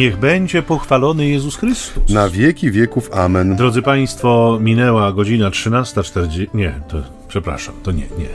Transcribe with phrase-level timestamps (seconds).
[0.00, 2.08] Niech będzie pochwalony Jezus Chrystus.
[2.08, 3.10] Na wieki wieków.
[3.12, 3.56] Amen.
[3.56, 6.46] Drodzy Państwo, minęła godzina 13.40.
[6.54, 6.96] Nie, to
[7.28, 8.28] przepraszam, to nie, nie.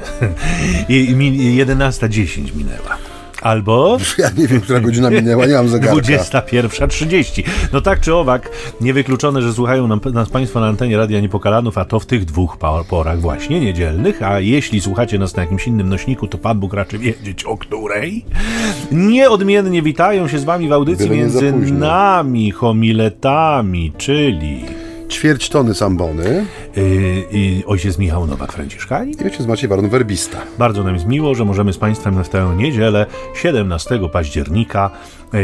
[0.97, 2.97] I- mi- 11.10 minęła.
[3.45, 6.01] Albo Ja nie wiem, która godzina minęła, nie mam zegarka.
[6.01, 7.43] 21.30.
[7.73, 8.49] No tak czy owak,
[8.81, 12.57] niewykluczone, że słuchają nam, nas Państwo na antenie Radia Niepokalanów, a to w tych dwóch
[12.89, 16.97] porach właśnie niedzielnych, a jeśli słuchacie nas na jakimś innym nośniku, to Pan Bóg raczy
[16.97, 18.25] wiedzieć o której.
[18.91, 24.65] Nieodmiennie witają się z Wami w audycji między nami, homiletami, czyli
[25.15, 26.83] Ćwierć tony sambony yy,
[27.31, 29.21] yy, ojciec Michał Nowak-Franciszkani.
[29.21, 30.37] i ojciec Maciej Baron Werbista.
[30.57, 34.91] Bardzo nam jest miło, że możemy z Państwem w tę niedzielę 17 października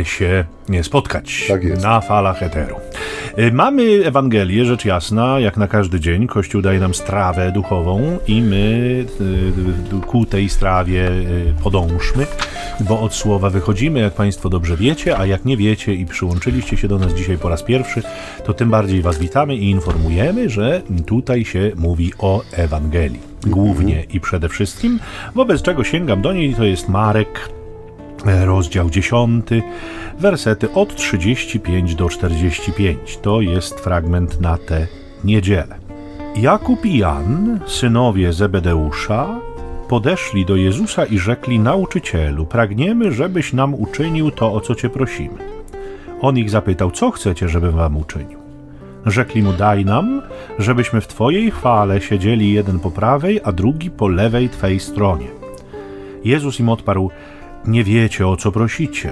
[0.03, 0.45] się
[0.81, 2.75] spotkać Tak na falach eteru.
[3.35, 6.27] E, Mamy Ewangelię, rzecz jasna, jak na każdy dzień.
[6.27, 9.05] Kościół daje nam strawę duchową i my
[9.97, 11.11] e, ku tej strawie
[11.63, 12.25] podążmy,
[12.79, 16.87] bo od słowa wychodzimy, jak Państwo dobrze wiecie, a jak nie wiecie i przyłączyliście się
[16.87, 18.03] do nas dzisiaj po raz pierwszy,
[18.43, 23.19] to tym bardziej Was witamy i informujemy, że tutaj się mówi o Ewangelii.
[23.47, 24.99] Głównie i przede wszystkim,
[25.35, 27.49] wobec czego sięgam do niej, to jest Marek,
[28.25, 29.45] rozdział 10,
[30.19, 33.17] wersety od 35 do 45.
[33.17, 34.87] To jest fragment na tę
[35.23, 35.75] niedzielę.
[36.35, 39.39] Jakub i Jan, synowie Zebedeusza,
[39.87, 45.37] podeszli do Jezusa i rzekli: Nauczycielu, pragniemy, żebyś nam uczynił to, o co cię prosimy.
[46.21, 48.39] On ich zapytał: Co chcecie, żebym wam uczynił?
[49.05, 50.21] Rzekli mu: Daj nam,
[50.59, 55.27] żebyśmy w Twojej chwale siedzieli jeden po prawej, a drugi po lewej Twej stronie.
[56.23, 57.11] Jezus im odparł:
[57.65, 59.11] Nie wiecie, o co prosicie.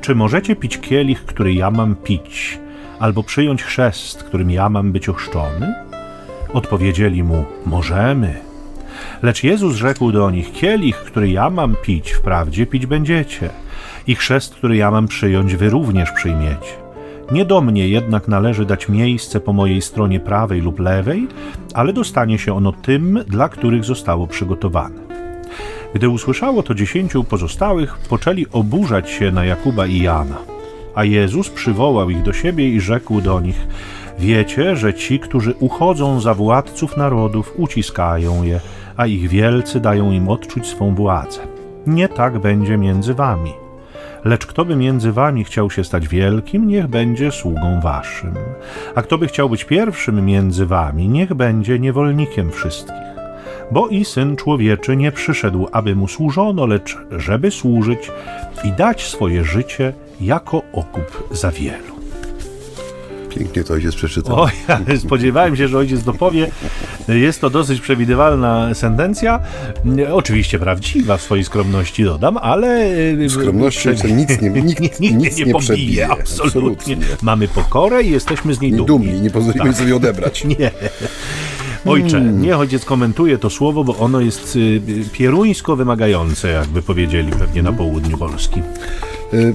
[0.00, 2.58] Czy możecie pić kielich, który ja mam pić,
[2.98, 5.74] albo przyjąć chrzest, którym ja mam być ochrzczony?
[6.52, 8.34] Odpowiedzieli mu: Możemy.
[9.22, 13.50] Lecz Jezus rzekł do nich: Kielich, który ja mam pić, wprawdzie pić będziecie,
[14.06, 16.72] i chrzest, który ja mam przyjąć, wy również przyjmiecie.
[17.32, 21.28] Nie do mnie jednak należy dać miejsce po mojej stronie prawej lub lewej,
[21.74, 25.07] ale dostanie się ono tym, dla których zostało przygotowane.
[25.94, 30.38] Gdy usłyszało to dziesięciu pozostałych, poczęli oburzać się na Jakuba i Jana.
[30.94, 33.66] A Jezus przywołał ich do siebie i rzekł do nich:
[34.18, 38.60] Wiecie, że ci, którzy uchodzą za władców narodów, uciskają je,
[38.96, 41.40] a ich wielcy dają im odczuć swą władzę.
[41.86, 43.52] Nie tak będzie między wami.
[44.24, 48.34] Lecz kto by między wami chciał się stać wielkim, niech będzie sługą waszym.
[48.94, 53.17] A kto by chciał być pierwszym między wami, niech będzie niewolnikiem wszystkich.
[53.70, 58.10] Bo i syn człowieczy nie przyszedł, aby mu służono, lecz żeby służyć
[58.64, 61.98] i dać swoje życie jako okup za wielu.
[63.30, 64.40] Pięknie to ojciec przeczytał.
[64.40, 66.50] Oj, ale spodziewałem się, że ojciec dopowie.
[67.08, 69.40] Jest to dosyć przewidywalna sentencja.
[70.12, 72.90] Oczywiście prawdziwa w swojej skromności dodam, ale.
[73.28, 75.00] W skromności nic nie, nikt, Nikt nic
[75.38, 76.08] nie, nie pobije, przebije.
[76.08, 76.96] absolutnie.
[77.22, 79.06] Mamy pokorę i jesteśmy z niej Nie dumni.
[79.06, 80.44] dumni, nie pozwolimy sobie odebrać.
[80.58, 80.70] Nie.
[81.88, 82.42] Ojcze, Hmm.
[82.42, 84.80] niech ojciec komentuje to słowo, bo ono jest y,
[85.12, 88.62] pieruńsko wymagające, jakby powiedzieli pewnie na południu Polski.
[89.34, 89.54] Y,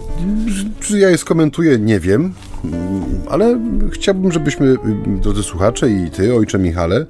[0.80, 2.34] Czy ja je skomentuję, nie wiem,
[2.66, 3.60] mm, ale
[3.92, 4.78] chciałbym, żebyśmy, y,
[5.22, 7.06] drodzy słuchacze i ty, ojcze Michale,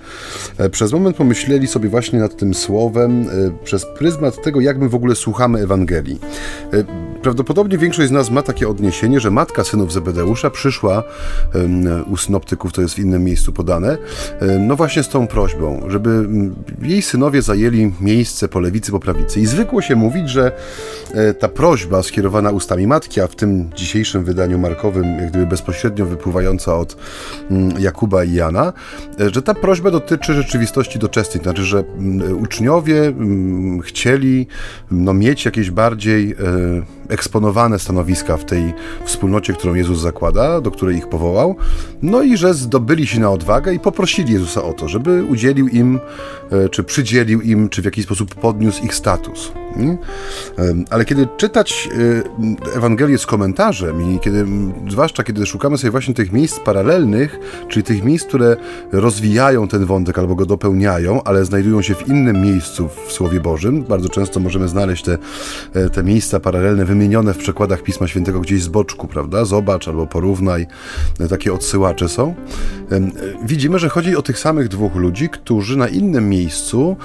[0.57, 4.89] e, przez moment pomyśleli sobie właśnie nad tym słowem e, przez pryzmat tego, jak my
[4.89, 6.19] w ogóle słuchamy Ewangelii.
[7.23, 11.03] Prawdopodobnie większość z nas ma takie odniesienie, że matka synów Zebedeusza przyszła
[12.07, 13.97] u synoptyków, to jest w innym miejscu podane,
[14.59, 19.39] no właśnie z tą prośbą, żeby mm, jej synowie zajęli miejsce po lewicy, po prawicy.
[19.39, 20.51] I zwykło się mówić, że
[21.13, 26.05] e, ta prośba skierowana ustami matki, a w tym dzisiejszym wydaniu markowym, jak gdyby bezpośrednio
[26.05, 26.97] wypływająca od
[27.51, 28.73] mm, Jakuba i Jana,
[29.19, 33.13] e, że ta prośba dotyczy rzeczywistości doczesnej, znaczy, że mm, uczniowie
[33.83, 34.47] chcieli
[34.91, 38.73] no, mieć jakieś bardziej e, eksponowane stanowiska w tej
[39.05, 41.55] wspólnocie, którą Jezus zakłada, do której ich powołał,
[42.01, 45.99] no i że zdobyli się na odwagę i poprosili Jezusa o to, żeby udzielił im,
[46.51, 49.62] e, czy przydzielił im, czy w jakiś sposób podniósł ich status.
[49.77, 49.97] Nie?
[50.89, 51.89] Ale kiedy czytać
[52.73, 54.45] e, Ewangelię z komentarzem i kiedy,
[54.89, 58.55] zwłaszcza kiedy szukamy sobie właśnie tych miejsc paralelnych, czyli tych miejsc, które
[58.91, 63.83] rozwijają ten wątek albo go dopełniają, ale znajdują się w innym miejscu w Słowie Bożym,
[63.83, 65.17] bardzo często możemy znaleźć te,
[65.73, 69.45] e, te miejsca paralelne wymienione w przekładach Pisma Świętego gdzieś z boczku, prawda?
[69.45, 70.67] Zobacz albo porównaj,
[71.19, 72.35] e, takie odsyłacze są.
[72.91, 73.01] E,
[73.45, 76.97] Widzimy, że chodzi o tych samych dwóch ludzi, którzy na innym miejscu,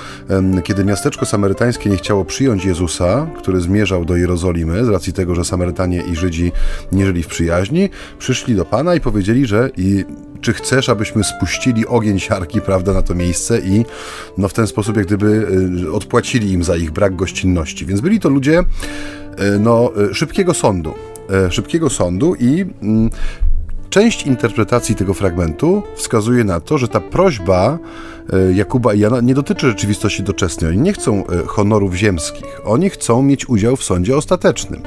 [0.65, 5.45] kiedy miasteczko samarytańskie nie chciało przyjąć Jezusa, który zmierzał do Jerozolimy, z racji tego, że
[5.45, 6.53] Samarytanie i Żydzi
[6.93, 7.89] nie żyli w przyjaźni,
[8.19, 10.05] przyszli do Pana i powiedzieli, że i
[10.41, 13.85] czy chcesz, abyśmy spuścili ogień siarki, prawda, na to miejsce i
[14.39, 15.47] no w ten sposób jak gdyby
[15.85, 17.87] y, odpłacili im za ich brak gościnności.
[17.87, 18.65] Więc byli to ludzie y,
[19.59, 20.95] no, y, szybkiego sądu.
[21.51, 23.11] szybkiego sądu i mm,
[23.91, 27.79] Część interpretacji tego fragmentu wskazuje na to, że ta prośba
[28.55, 30.71] Jakuba i Jana nie dotyczy rzeczywistości doczesnej.
[30.71, 34.83] Oni nie chcą honorów ziemskich, oni chcą mieć udział w sądzie ostatecznym.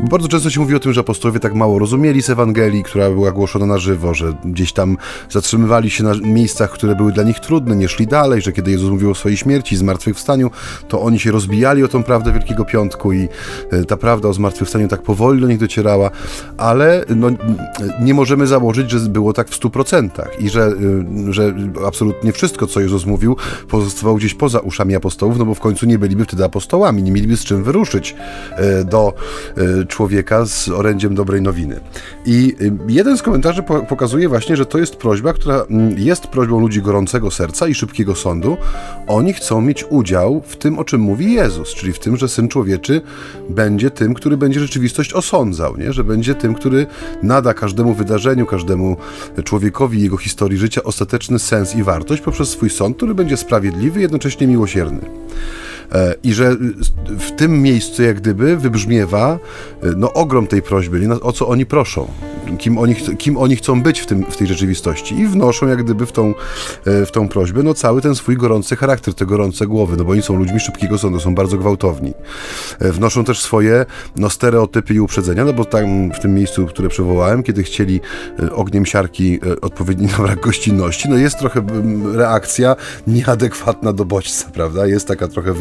[0.00, 3.32] Bardzo często się mówi o tym, że apostołowie tak mało rozumieli z Ewangelii, która była
[3.32, 4.96] głoszona na żywo, że gdzieś tam
[5.30, 8.90] zatrzymywali się na miejscach, które były dla nich trudne, nie szli dalej, że kiedy Jezus
[8.90, 10.50] mówił o swojej śmierci zmartwychwstaniu,
[10.88, 13.28] to oni się rozbijali o tą prawdę Wielkiego Piątku i
[13.70, 16.10] e, ta prawda o zmartwychwstaniu tak powoli do nich docierała,
[16.56, 17.28] ale no,
[18.00, 21.54] nie możemy założyć, że było tak w stu procentach i że, e, że
[21.86, 23.36] absolutnie wszystko, co Jezus mówił,
[23.68, 27.36] pozostawało gdzieś poza uszami apostołów, no bo w końcu nie byliby wtedy apostołami, nie mieliby
[27.36, 28.16] z czym wyruszyć
[28.56, 29.12] e, do
[29.86, 31.80] człowieka z orędziem dobrej nowiny.
[32.26, 36.60] I y, jeden z komentarzy pokazuje właśnie, że to jest prośba, która mm, jest prośbą
[36.60, 38.56] ludzi gorącego serca i szybkiego sądu.
[39.06, 42.48] Oni chcą mieć udział w tym, o czym mówi Jezus, czyli w tym, że Syn
[42.48, 43.00] Człowieczy
[43.50, 45.92] będzie tym, który będzie rzeczywistość osądzał, nie?
[45.92, 46.86] że będzie tym, który
[47.22, 48.96] nada każdemu wydarzeniu, każdemu
[49.44, 54.46] człowiekowi jego historii życia ostateczny sens i wartość poprzez swój sąd, który będzie sprawiedliwy, jednocześnie
[54.46, 55.00] miłosierny.
[55.92, 56.56] E, I że
[57.18, 59.38] w tym miejscu, jak gdyby, wybrzmiewa
[59.82, 62.08] e, no, ogrom tej prośby, o co oni proszą,
[62.58, 65.18] kim oni, kim oni chcą być w, tym, w tej rzeczywistości.
[65.18, 66.34] I wnoszą, jak gdyby, w tą,
[66.86, 70.12] e, w tą prośbę no, cały ten swój gorący charakter, te gorące głowy, no bo
[70.12, 72.14] oni są ludźmi szybkiego sądu, są bardzo gwałtowni.
[72.80, 73.86] Wnoszą też swoje
[74.16, 78.00] no, stereotypy i uprzedzenia, no bo tam w tym miejscu, które przywołałem, kiedy chcieli
[78.52, 81.62] ogniem siarki odpowiedni na brak gościnności, no jest trochę
[82.14, 82.76] reakcja
[83.06, 84.86] nieadekwatna do bodźca, prawda?
[84.86, 85.52] Jest taka trochę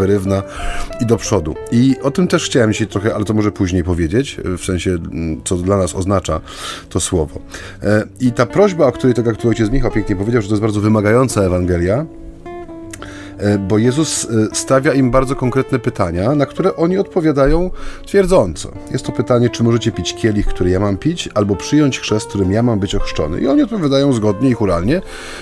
[1.01, 1.55] i do przodu.
[1.71, 5.41] I o tym też chciałem się trochę, ale to może później powiedzieć, w sensie, mm,
[5.43, 6.41] co dla nas oznacza
[6.89, 7.39] to słowo.
[7.83, 10.53] E, I ta prośba, o której tak jak tu ojciec Michał pięknie powiedział, że to
[10.53, 12.05] jest bardzo wymagająca Ewangelia,
[13.59, 17.69] bo Jezus e, stawia im bardzo konkretne pytania, na które oni odpowiadają
[18.05, 18.71] twierdząco.
[18.91, 22.51] Jest to pytanie, czy możecie pić kielich, który ja mam pić, albo przyjąć chrzest, którym
[22.51, 23.41] ja mam być ochrzczony.
[23.41, 25.01] I oni odpowiadają zgodnie i churalnie,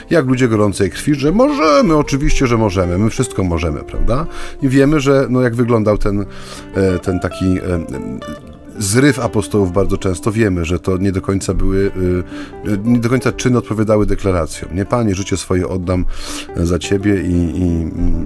[0.10, 4.26] jak ludzie gorącej krwi, że możemy, oczywiście, że możemy, my wszystko możemy, prawda?
[4.62, 6.26] I wiemy, że no, jak wyglądał ten,
[6.76, 7.60] e, ten taki
[8.78, 13.10] zryw apostołów bardzo często wiemy, że to nie do końca były, y, y, nie do
[13.10, 14.76] końca czyny odpowiadały deklaracjom.
[14.76, 16.06] Nie Panie, życie swoje oddam
[16.56, 17.62] za Ciebie i,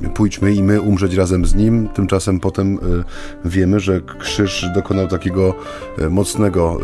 [0.03, 1.89] i pójdźmy i my umrzeć razem z Nim.
[1.89, 2.79] Tymczasem potem y,
[3.45, 5.53] wiemy, że krzyż dokonał takiego
[6.09, 6.79] mocnego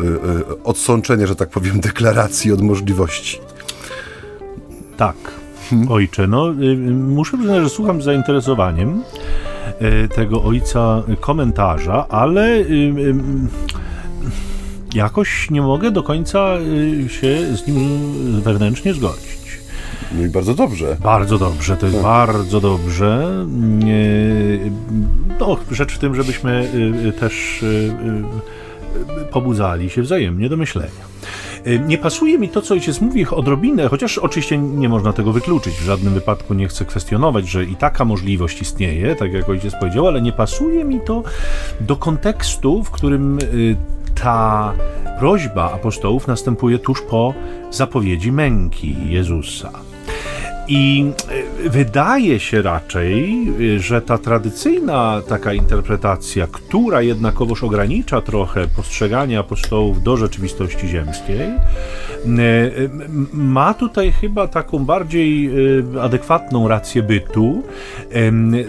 [0.64, 3.40] odsączenia, że tak powiem, deklaracji od możliwości.
[4.98, 5.41] Tak.
[5.90, 6.54] Ojcze, no
[6.94, 9.04] muszę przyznać, że słucham z zainteresowaniem.
[9.80, 13.16] E, tego ojca komentarza, ale y, y,
[14.94, 16.58] jakoś nie mogę do końca
[17.06, 19.62] y, się z nim wewnętrznie zgodzić.
[20.16, 20.98] No i bardzo dobrze.
[21.04, 22.06] Bardzo dobrze, to jest tak.
[22.06, 23.28] bardzo dobrze.
[25.40, 26.70] No, rzecz w tym, żebyśmy
[27.20, 27.66] też
[29.32, 31.12] pobudzali się wzajemnie do myślenia.
[31.68, 35.74] Y, nie pasuje mi to, co ojciec mówi odrobinę, chociaż oczywiście nie można tego wykluczyć.
[35.74, 40.08] W żadnym wypadku nie chcę kwestionować, że i taka możliwość istnieje, tak jak ojciec powiedział,
[40.08, 41.24] ale nie pasuje mi to
[41.82, 43.76] do kontekstu, w którym y,
[44.22, 44.74] ta
[45.20, 47.34] prośba apostołów następuje tuż po
[47.72, 49.72] zapowiedzi męki Jezusa.
[50.74, 51.12] I
[51.66, 59.40] e, wydaje się raczej, e, że ta tradycyjna taka interpretacja, która jednakowoż ogranicza trochę postrzeganie
[59.40, 61.40] apostołów do rzeczywistości ziemskiej,
[63.34, 65.50] ma tutaj chyba taką bardziej
[65.96, 67.64] e, adekwatną rację bytu,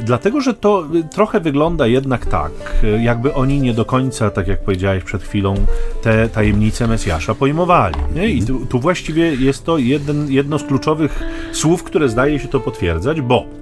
[0.05, 2.53] dlatego że to trochę wygląda jednak tak,
[3.01, 5.55] jakby oni nie do końca, tak jak powiedziałeś przed chwilą,
[6.03, 7.95] te tajemnice Mesjasza pojmowali.
[8.15, 8.29] Nie?
[8.29, 12.61] I tu, tu właściwie jest to jeden, jedno z kluczowych słów, które zdaje się to
[12.61, 13.62] potwierdzać, bo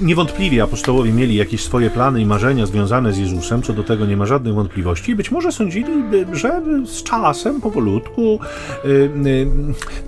[0.00, 4.16] niewątpliwie apostołowie mieli jakieś swoje plany i marzenia związane z Jezusem, co do tego nie
[4.16, 5.16] ma żadnych wątpliwości.
[5.16, 5.92] Być może sądzili,
[6.32, 8.40] że z czasem, powolutku,
[8.84, 8.88] y,
[9.26, 9.46] y,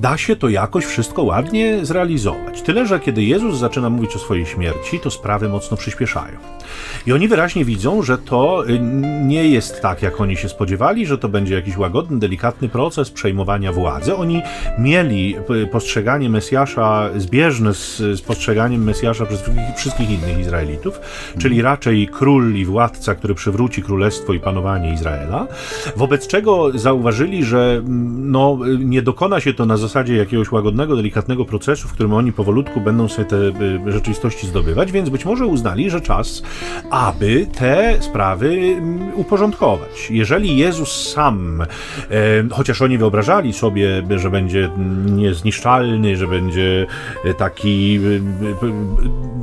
[0.01, 2.63] da się to jakoś wszystko ładnie zrealizować.
[2.63, 6.39] Tyle, że kiedy Jezus zaczyna mówić o swojej śmierci, to sprawy mocno przyspieszają.
[7.07, 8.65] I oni wyraźnie widzą, że to
[9.25, 13.73] nie jest tak, jak oni się spodziewali, że to będzie jakiś łagodny, delikatny proces przejmowania
[13.73, 14.17] władzy.
[14.17, 14.43] Oni
[14.79, 15.37] mieli
[15.73, 19.43] postrzeganie Mesjasza zbieżne z postrzeganiem Mesjasza Mesjasza przez
[19.77, 21.01] wszystkich innych Izraelitów,
[21.39, 25.47] czyli raczej król i władca, który przywróci królestwo i panowanie Izraela,
[25.97, 31.45] wobec czego zauważyli, że mm, no, nie dokona się to na zasadzie jakiegoś łagodnego, delikatnego
[31.45, 35.91] procesu, w którym oni powolutku będą sobie te y, rzeczywistości zdobywać, więc być może uznali,
[35.91, 36.43] że czas,
[36.91, 40.11] aby te sprawy mm, uporządkować.
[40.11, 41.67] Jeżeli Jezus sam, e,
[42.51, 44.71] chociaż oni wyobrażali sobie, że będzie
[45.07, 46.87] niezniszczalny, że będzie
[47.39, 48.01] taki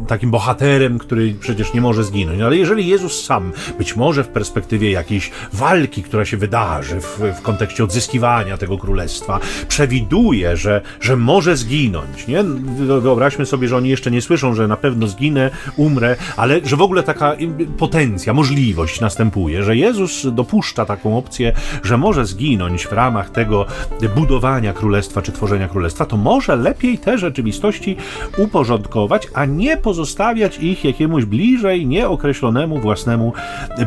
[0.08, 2.42] takim bohaterem, który przecież nie może zginąć.
[2.42, 7.42] Ale jeżeli Jezus sam, być może w perspektywie jakiejś walki, która się wydarzy w, w
[7.42, 12.44] kontekście odzyskiwania tego królestwa, przewiduje, że, że może zginąć, nie?
[13.02, 16.82] Wyobraźmy sobie, że oni jeszcze nie słyszą, że na pewno zginę, umrę, ale że w
[16.82, 17.36] ogóle taka
[17.78, 23.66] potencja, możliwość następuje, że Jezus dopuszcza taką opcję, że może zginąć w ramach tego
[24.16, 27.98] budowania królestwa czy tworzenia królestwa, to może lepiej te rzeczywistości
[28.38, 33.34] uporządkować, a nie pozostawiać ich jakiemuś bliżej nieokreślonemu własnemu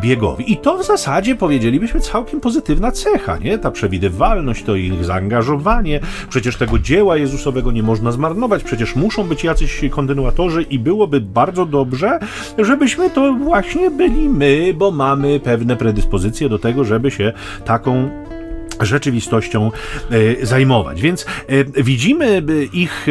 [0.00, 0.52] biegowi.
[0.52, 3.58] I to w zasadzie powiedzielibyśmy całkiem pozytywna cecha, nie?
[3.58, 6.00] Ta przewidywalność, to ich zaangażowanie.
[6.28, 11.66] Przecież tego dzieła Jezusowego nie można zmarnować, przecież muszą być jacyś kontynuatorzy i byłoby bardzo
[11.66, 12.18] dobrze,
[12.58, 17.32] żebyśmy to właśnie byli my, bo mamy pewne predyspozycje do tego, żeby się
[17.64, 18.10] taką
[18.80, 19.70] rzeczywistością
[20.10, 21.00] e, zajmować.
[21.00, 21.26] Więc
[21.76, 22.42] e, widzimy
[22.72, 23.06] ich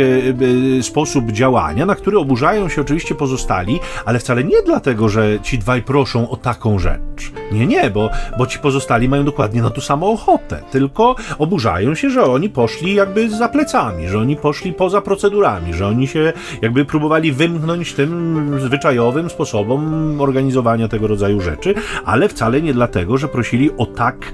[0.80, 5.58] e, sposób działania, na który oburzają się oczywiście pozostali, ale wcale nie dlatego, że ci
[5.58, 7.32] dwaj proszą o taką rzecz.
[7.52, 12.10] Nie, nie, bo, bo ci pozostali mają dokładnie na tu samą ochotę, tylko oburzają się,
[12.10, 16.86] że oni poszli jakby za plecami, że oni poszli poza procedurami, że oni się jakby
[16.86, 21.74] próbowali wymknąć tym zwyczajowym sposobom organizowania tego rodzaju rzeczy,
[22.06, 24.32] ale wcale nie dlatego, że prosili o tak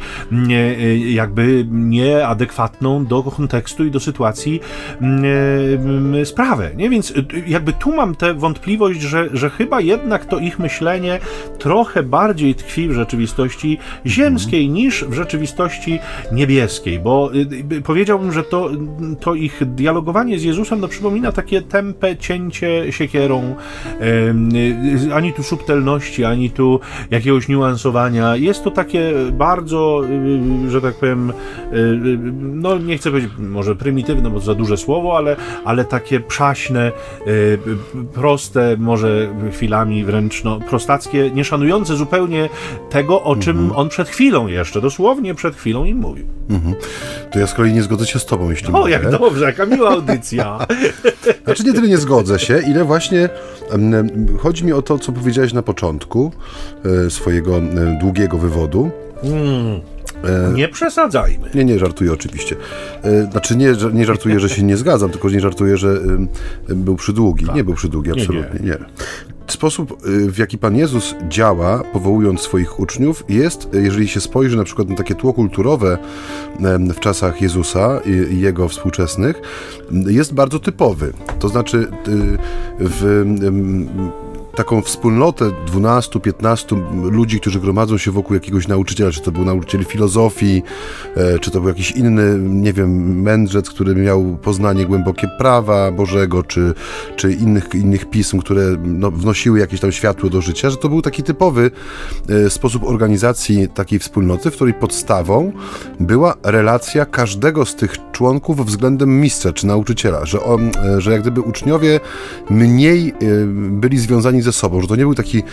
[1.06, 4.60] jak jakby nieadekwatną do kontekstu i do sytuacji
[5.02, 6.72] mm, mm, sprawę.
[6.76, 6.90] Nie?
[6.90, 11.20] Więc y, jakby tu mam tę wątpliwość, że, że chyba jednak to ich myślenie
[11.60, 14.74] trochę bardziej tkwi w rzeczywistości ziemskiej mhm.
[14.74, 16.00] niż w rzeczywistości
[16.32, 18.70] niebieskiej, bo y, y, powiedziałbym, że to,
[19.20, 23.56] to ich dialogowanie z Jezusem no, przypomina takie tempe cięcie siekierą,
[25.14, 26.80] ani tu subtelności, ani tu
[27.12, 28.36] jakiegoś niuansowania.
[28.36, 30.02] Jest to takie bardzo,
[30.68, 31.30] że tak powiem, powiem,
[31.74, 35.86] y, y, no nie chcę powiedzieć może prymitywne, bo to za duże słowo, ale, ale
[35.86, 36.92] takie przaśne,
[37.28, 37.60] y,
[38.14, 42.50] proste, może chwilami wręcz no, prostackie, nie szanujące zupełnie
[42.90, 43.80] tego, o czym mhm.
[43.80, 46.26] on przed chwilą jeszcze, dosłownie przed chwilą im mówił.
[46.50, 46.76] Mhm.
[47.32, 48.92] To ja z kolei nie zgodzę się z tobą, jeśli O, mogę.
[48.92, 50.60] jak dobrze, jaka miła audycja.
[51.46, 53.30] znaczy nie tyle nie zgodzę się, ile właśnie
[54.40, 56.32] chodzi mi o to, co powiedziałeś na początku
[57.06, 57.62] e, swojego
[58.02, 58.92] długiego wywodu.
[59.24, 59.93] Mm.
[60.24, 61.50] E, nie przesadzajmy.
[61.56, 62.56] Nie, nie, żartuję oczywiście.
[63.04, 66.00] E, znaczy nie, nie żartuję, że się nie zgadzam, tylko nie żartuję, że
[66.70, 67.46] był przydługi.
[67.46, 67.56] Tak.
[67.56, 68.70] Nie był przydługi, absolutnie nie.
[68.70, 68.78] nie.
[69.48, 74.90] Sposób, w jaki Pan Jezus działa, powołując swoich uczniów, jest, jeżeli się spojrzy na przykład
[74.90, 75.98] na takie tło kulturowe
[76.96, 78.02] w czasach Jezusa
[78.32, 79.42] i Jego współczesnych,
[79.92, 81.14] jest bardzo typowy.
[81.40, 81.88] To znaczy
[82.80, 83.26] w
[84.56, 90.64] taką wspólnotę 12-15 ludzi, którzy gromadzą się wokół jakiegoś nauczyciela, czy to był nauczyciel filozofii,
[91.16, 96.44] e, czy to był jakiś inny, nie wiem, mędrzec, który miał poznanie głębokie prawa Bożego,
[96.44, 96.74] czy,
[97.16, 101.02] czy innych, innych pism, które no, wnosiły jakieś tam światło do życia, że to był
[101.02, 101.72] taki typowy
[102.30, 105.52] e, sposób organizacji takiej wspólnoty, w której podstawą
[106.00, 111.22] była relacja każdego z tych członków względem mistrza czy nauczyciela, że, on, e, że jak
[111.22, 112.00] gdyby uczniowie
[112.50, 113.14] mniej
[113.56, 115.44] byli związani ze sobą, że to nie był taki e,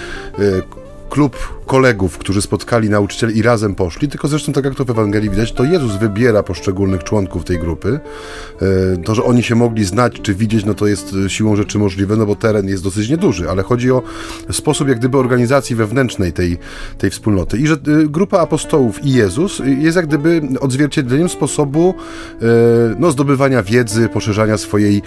[1.10, 5.30] klub kolegów, którzy spotkali nauczycieli i razem poszli, tylko zresztą tak jak to w Ewangelii
[5.30, 8.00] widać, to Jezus wybiera poszczególnych członków tej grupy.
[8.62, 11.78] E, to, że oni się mogli znać czy widzieć, no to jest e, siłą rzeczy
[11.78, 14.02] możliwe, no bo teren jest dosyć nieduży, ale chodzi o
[14.50, 16.58] sposób jak gdyby organizacji wewnętrznej tej,
[16.98, 17.58] tej wspólnoty.
[17.58, 21.94] I że e, grupa apostołów i Jezus jest jak gdyby odzwierciedleniem sposobu
[22.98, 25.02] no, zdobywania wiedzy, poszerzania swojej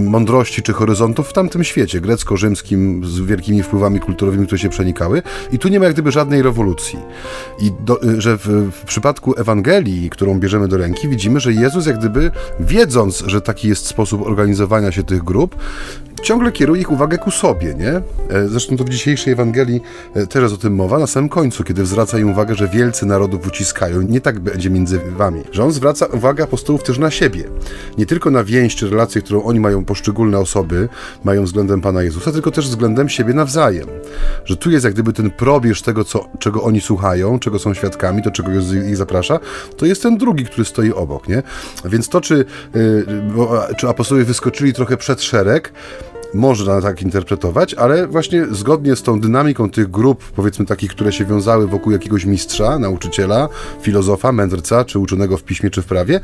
[0.00, 5.22] mądrości czy horyzontów w tamtym świecie grecko-rzymskim z wielkimi wpływami kulturowymi, które się przenikały.
[5.52, 6.98] I tu nie ma jak gdyby żadnej rewolucji.
[7.58, 11.86] I do, y, że w, w, przypadku Ewangelii, którą bierzemy do ręki, widzimy, że Jezus
[11.86, 12.30] jak gdyby
[12.60, 15.56] wiedząc, że taki jest sposób organizowania się tych grup,
[16.22, 17.92] ciągle kieruje ich uwagę ku sobie, nie?
[18.36, 19.80] E, zresztą to w dzisiejszej Ewangelii
[20.14, 23.06] e, też jest o tym mowa, na samym końcu, kiedy zwraca im uwagę, że wielcy
[23.06, 24.02] narodów uciskają.
[24.02, 25.42] Nie tak będzie między wami.
[25.52, 27.44] Że on zwraca uwagę apostołów też na siebie.
[27.98, 30.88] Nie tylko na więź czy relację, którą oni mają, poszczególne osoby,
[31.24, 33.86] mają względem Pana Jezusa, tylko też względem siebie nawzajem.
[34.44, 38.22] Że tu jest jak gdyby ten probierz tego, co, czego oni słuchają, czego są świadkami,
[38.22, 38.50] to czego
[38.88, 39.38] ich zaprasza,
[39.76, 41.42] to jest ten drugi, który stoi obok, nie?
[41.84, 43.06] Więc to, czy, yy,
[43.76, 45.72] czy apostołowie wyskoczyli trochę przed szereg,
[46.34, 51.24] można tak interpretować, ale właśnie zgodnie z tą dynamiką tych grup, powiedzmy takich, które się
[51.24, 53.48] wiązały wokół jakiegoś mistrza, nauczyciela,
[53.82, 56.20] filozofa, mędrca, czy uczonego w piśmie, czy w prawie,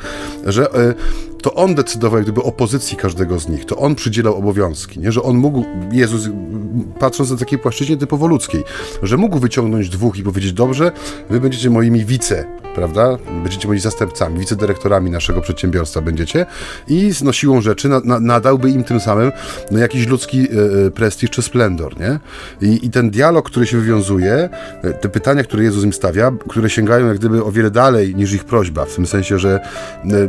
[0.47, 0.95] że e,
[1.43, 5.13] to on decydował jak gdyby o pozycji każdego z nich, to on przydzielał obowiązki, nie?
[5.13, 6.29] że on mógł, Jezus
[6.99, 8.65] patrząc na takiej płaszczyźnie typowo ludzkiej,
[9.03, 10.93] że mógł wyciągnąć dwóch i powiedzieć, dobrze,
[11.31, 12.47] wy będziecie moimi wice,
[12.77, 13.19] prawda?
[13.43, 16.47] Będziecie moimi zastępcami, wicedyrektorami naszego przedsiębiorstwa będziecie
[16.89, 19.33] i z no, siłą rzeczy na, na, nadałby im tym samym
[19.71, 20.49] no, jakiś ludzki
[20.87, 22.19] e, prestiż czy splendor, nie?
[22.61, 24.49] I, I, ten dialog, który się wywiązuje,
[24.83, 28.33] e, te pytania, które Jezus im stawia, które sięgają jak gdyby o wiele dalej niż
[28.33, 29.61] ich prośba, w tym sensie, że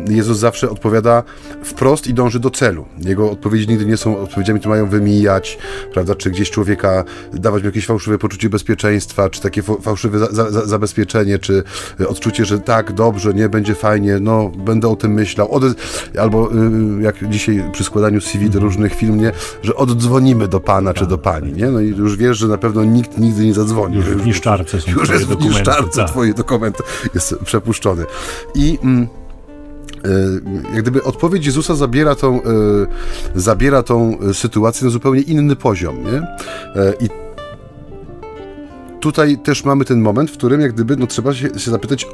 [0.09, 1.23] Jezus zawsze odpowiada
[1.63, 2.85] wprost i dąży do celu.
[3.05, 5.57] Jego odpowiedzi nigdy nie są odpowiedziami, które mają wymijać,
[5.93, 10.65] prawda, czy gdzieś człowieka dawać mu jakieś fałszywe poczucie bezpieczeństwa, czy takie fałszywe za, za,
[10.65, 11.63] zabezpieczenie, czy
[12.07, 15.67] odczucie, że tak, dobrze, nie, będzie fajnie, no, będę o tym myślał, Ode
[16.19, 20.93] albo y, jak dzisiaj przy składaniu CV do różnych firm, nie, że oddzwonimy do pana
[20.93, 23.95] czy do pani, nie, no i już wiesz, że na pewno nikt nigdy nie zadzwoni.
[23.95, 26.09] Już w niszczarce są Już jest w niszczarce tak.
[26.09, 26.77] twój dokument
[27.13, 28.05] jest przepuszczony.
[28.55, 28.79] I...
[28.83, 29.07] Mm,
[30.05, 30.41] y,
[30.73, 32.41] jak gdyby odpowiedź Jezusa zabiera tą, y,
[33.35, 36.27] zabiera tą sytuację na zupełnie inny poziom, nie?
[36.99, 37.09] I
[38.99, 42.07] tutaj też mamy ten moment, w którym jak gdyby no, trzeba się, się zapytać,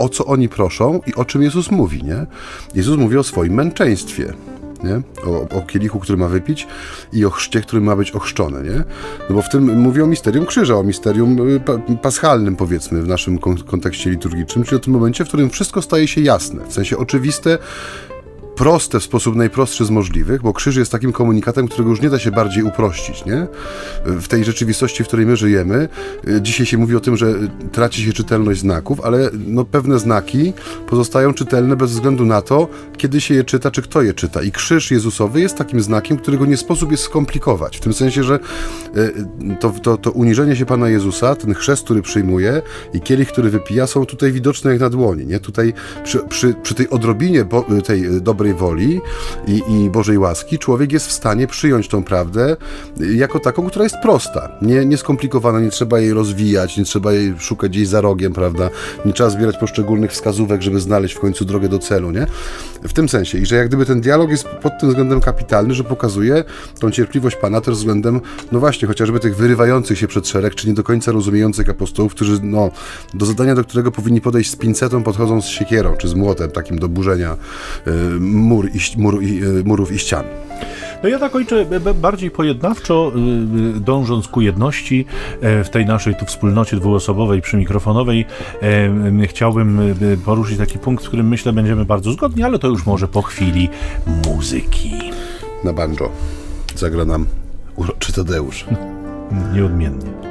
[0.00, 2.26] o co oni proszą i o czym Jezus mówi, nie?
[2.74, 4.32] Jezus mówi o swoim męczeństwie.
[4.84, 5.00] Nie?
[5.26, 6.66] O, o, kielichu, który ma wypić
[7.12, 8.84] i o chrzcie, który ma być ochrzczony, nie?
[9.28, 11.60] No bo w tym mówi o misterium krzyża, o misterium y,
[12.02, 16.20] paschalnym, powiedzmy, w naszym kontekście liturgicznym, czyli o tym momencie, w którym wszystko staje się
[16.20, 17.58] jasne, w sensie oczywiste,
[18.60, 22.18] proste w sposób najprostszy z możliwych, bo krzyż jest takim komunikatem, którego już nie da
[22.18, 23.46] się bardziej uprościć, nie?
[24.04, 25.88] W tej rzeczywistości, w której my żyjemy,
[26.28, 27.34] y, dzisiaj się mówi o tym, że
[27.72, 30.52] traci się czytelność znaków, ale no, pewne znaki
[30.86, 34.42] pozostają czytelne bez względu na to, kiedy się je czyta, czy kto je czyta.
[34.42, 37.76] I krzyż Jezusowy jest takim znakiem, którego nie sposób jest skomplikować.
[37.76, 38.38] W tym sensie, że
[38.96, 42.62] y, to, to, to uniżenie się Pana Jezusa, ten chrzest, który przyjmuje
[42.94, 45.40] i kielich, który wypija, są tutaj widoczne jak na dłoni, nie?
[45.40, 45.72] Tutaj
[46.04, 47.44] przy, przy, przy tej odrobinie
[47.84, 49.00] tej dobrej Bożej woli
[49.46, 52.56] i, i Bożej łaski, człowiek jest w stanie przyjąć tą prawdę
[53.14, 57.34] jako taką, która jest prosta, nie, nie skomplikowana, nie trzeba jej rozwijać, nie trzeba jej
[57.38, 58.70] szukać gdzieś za rogiem, prawda?
[59.04, 62.26] Nie trzeba zbierać poszczególnych wskazówek, żeby znaleźć w końcu drogę do celu, nie?
[62.82, 65.84] W tym sensie i że jak gdyby ten dialog jest pod tym względem kapitalny, że
[65.84, 66.44] pokazuje
[66.80, 68.20] tą cierpliwość Pana też względem,
[68.52, 72.40] no właśnie, chociażby tych wyrywających się przed szereg, czy nie do końca rozumiejących apostołów, którzy,
[72.42, 72.70] no,
[73.14, 76.78] do zadania, do którego powinni podejść z pincetą, podchodzą z siekierą, czy z młotem takim
[76.78, 77.36] do burzenia
[77.86, 77.90] y,
[78.40, 80.24] mur i, mur, i, y, murów i ścian.
[81.02, 83.12] No ja tak ojcze bardziej pojednawczo,
[83.74, 85.06] y, y, dążąc ku jedności
[85.40, 88.26] e, w tej naszej tu wspólnocie dwuosobowej, przymikrofonowej,
[88.62, 89.80] e, chciałbym
[90.24, 93.68] poruszyć taki punkt, w którym myślę będziemy bardzo zgodni, ale to już może po chwili
[94.26, 94.92] muzyki.
[95.64, 96.10] Na banjo
[96.74, 97.26] zagra nam
[97.76, 98.64] uroczy Tadeusz.
[99.54, 100.29] Nieodmiennie.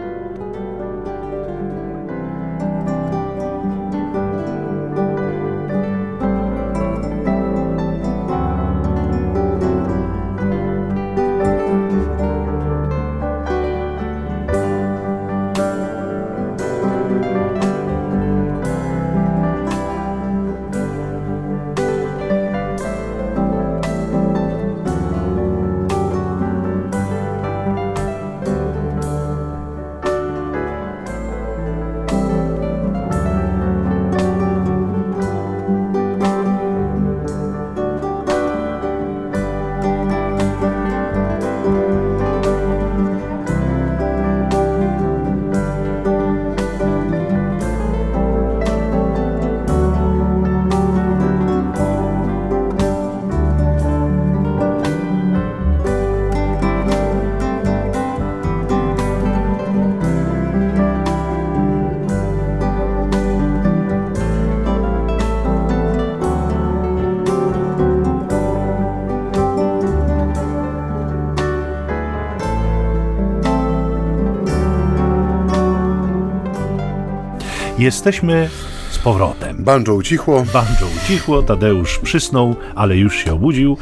[77.79, 78.49] Jesteśmy
[78.91, 79.63] z powrotem.
[79.63, 80.45] Banjo ucichło.
[80.53, 83.77] Banjo ucichło, Tadeusz przysnął, ale już się obudził,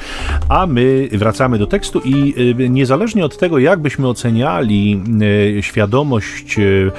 [0.49, 5.01] a my wracamy do tekstu i y, niezależnie od tego, jak byśmy oceniali
[5.57, 6.91] y, świadomość y,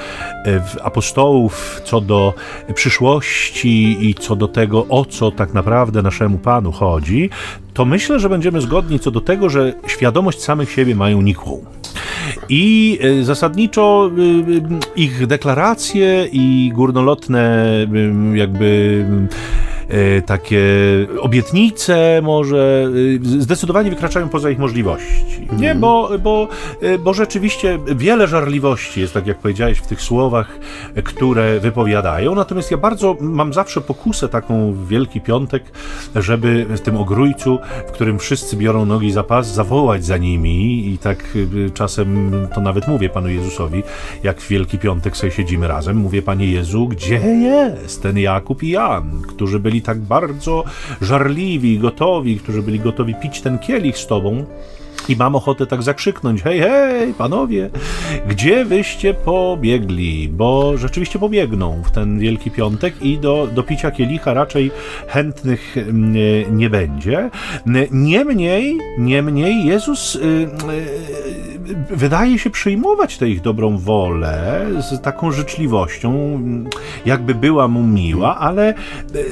[0.83, 2.33] apostołów co do
[2.73, 7.29] przyszłości i co do tego, o co tak naprawdę naszemu Panu chodzi,
[7.73, 11.65] to myślę, że będziemy zgodni co do tego, że świadomość samych siebie mają nikłą.
[12.49, 14.61] I e, zasadniczo e, e,
[14.95, 17.85] ich deklaracje i górnolotne
[18.33, 19.05] jakby
[20.25, 20.61] takie
[21.19, 25.25] obietnice może zdecydowanie wykraczają poza ich możliwości.
[25.39, 25.79] Nie, mhm.
[25.79, 26.47] bo, bo,
[27.03, 30.59] bo rzeczywiście wiele żarliwości jest, tak jak powiedziałeś, w tych słowach,
[31.03, 32.35] które wypowiadają.
[32.35, 35.63] Natomiast ja bardzo mam zawsze pokusę taką w Wielki Piątek,
[36.15, 40.97] żeby w tym ogrójcu, w którym wszyscy biorą nogi za pas, zawołać za nimi i
[40.97, 41.37] tak
[41.73, 43.83] czasem to nawet mówię Panu Jezusowi,
[44.23, 47.21] jak w Wielki Piątek sobie siedzimy razem, mówię Panie Jezu, gdzie
[47.83, 50.63] jest ten Jakub i Jan, którzy byli tak bardzo
[51.01, 54.45] żarliwi, gotowi, którzy byli gotowi pić ten kielich z Tobą,
[55.09, 57.69] i mam ochotę tak zakrzyknąć: hej, hej, panowie,
[58.27, 60.29] gdzie wyście pobiegli?
[60.29, 64.71] Bo rzeczywiście pobiegną w ten Wielki Piątek i do, do picia kielicha raczej
[65.07, 67.29] chętnych nie, mm, nie będzie.
[67.91, 70.49] Niemniej, niemniej Jezus y, y,
[71.89, 76.39] wydaje się przyjmować tę ich dobrą wolę z taką życzliwością,
[77.05, 78.73] jakby była mu miła, ale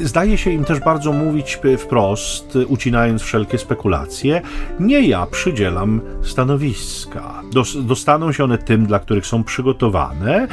[0.01, 4.41] zdaje się im też bardzo mówić wprost, ucinając wszelkie spekulacje.
[4.79, 5.66] Nie ja przydzielę
[6.21, 7.41] stanowiska.
[7.81, 10.47] Dostaną się one tym, dla których są przygotowane.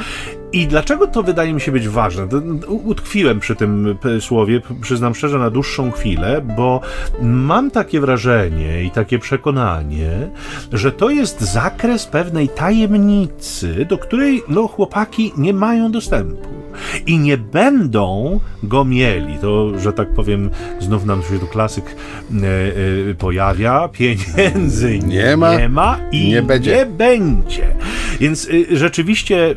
[0.51, 2.27] I dlaczego to wydaje mi się być ważne?
[2.67, 6.81] Utkwiłem przy tym słowie, przyznam szczerze, na dłuższą chwilę, bo
[7.21, 10.29] mam takie wrażenie i takie przekonanie,
[10.73, 16.64] że to jest zakres pewnej tajemnicy, do której no, chłopaki nie mają dostępu
[17.05, 19.37] i nie będą go mieli.
[19.41, 23.87] To, że tak powiem, znów nam się tu klasyk e, e, pojawia.
[23.87, 26.75] Pieniędzy nie ma, nie ma i nie będzie.
[26.75, 27.75] Nie będzie.
[28.19, 29.55] Więc e, rzeczywiście e, e,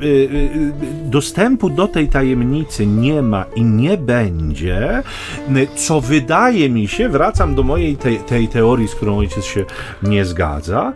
[1.04, 5.02] dostępu do tej tajemnicy nie ma i nie będzie,
[5.76, 9.64] co wydaje mi się, wracam do mojej tej, tej teorii, z którą ojciec się
[10.02, 10.92] nie zgadza,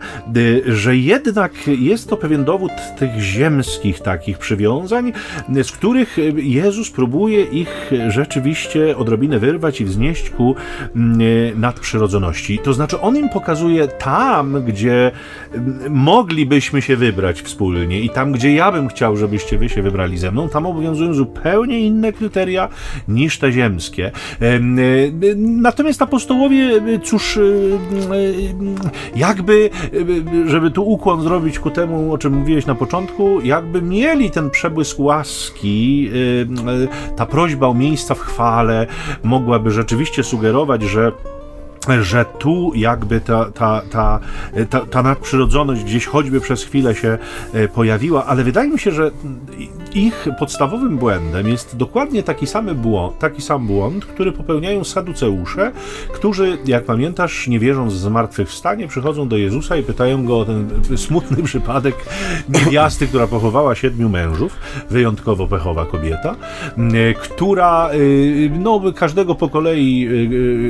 [0.65, 5.13] że jednak jest to pewien dowód tych ziemskich takich przywiązań,
[5.63, 10.55] z których Jezus próbuje ich rzeczywiście odrobinę wyrwać i wznieść ku
[10.95, 12.59] mm, nadprzyrodzoności.
[12.63, 15.11] To znaczy, on im pokazuje tam, gdzie
[15.53, 20.17] mm, moglibyśmy się wybrać wspólnie i tam, gdzie ja bym chciał, żebyście wy się wybrali
[20.17, 22.69] ze mną, tam obowiązują zupełnie inne kryteria
[23.07, 24.11] niż te ziemskie.
[25.37, 27.39] Natomiast apostołowie, cóż,
[29.15, 29.69] jakby,
[30.45, 34.99] żeby tu ukłon zrobić ku temu, o czym mówiłeś na początku, jakby mieli ten przebłysk
[34.99, 36.47] łaski, Y,
[37.11, 38.87] y, ta prośba o miejsca w chwale
[39.23, 41.11] mogłaby rzeczywiście sugerować, że
[42.01, 44.19] że tu jakby ta, ta, ta,
[44.69, 47.17] ta, ta nadprzyrodzoność gdzieś choćby przez chwilę się
[47.53, 49.11] e, pojawiła, ale wydaje mi się, że
[49.93, 55.71] ich podstawowym błędem jest dokładnie taki, samy błąd, taki sam błąd, który popełniają saduceusze,
[56.13, 60.69] którzy, jak pamiętasz, nie wierząc w zmartwychwstanie, przychodzą do Jezusa i pytają go o ten
[60.97, 61.95] smutny przypadek
[62.49, 64.57] niewiasty, która pochowała siedmiu mężów,
[64.89, 66.35] wyjątkowo pechowa kobieta,
[67.23, 67.89] która
[68.59, 70.09] no, każdego po kolei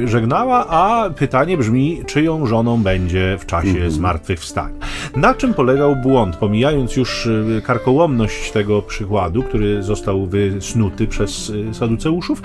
[0.05, 3.91] żegnała, a pytanie brzmi, czyją żoną będzie w czasie mhm.
[3.91, 4.75] zmartwychwstania.
[5.15, 7.29] Na czym polegał błąd, pomijając już
[7.63, 12.41] karkołomność tego przykładu, który został wysnuty przez y, saduceuszów.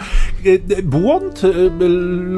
[0.47, 1.71] Y, błąd y,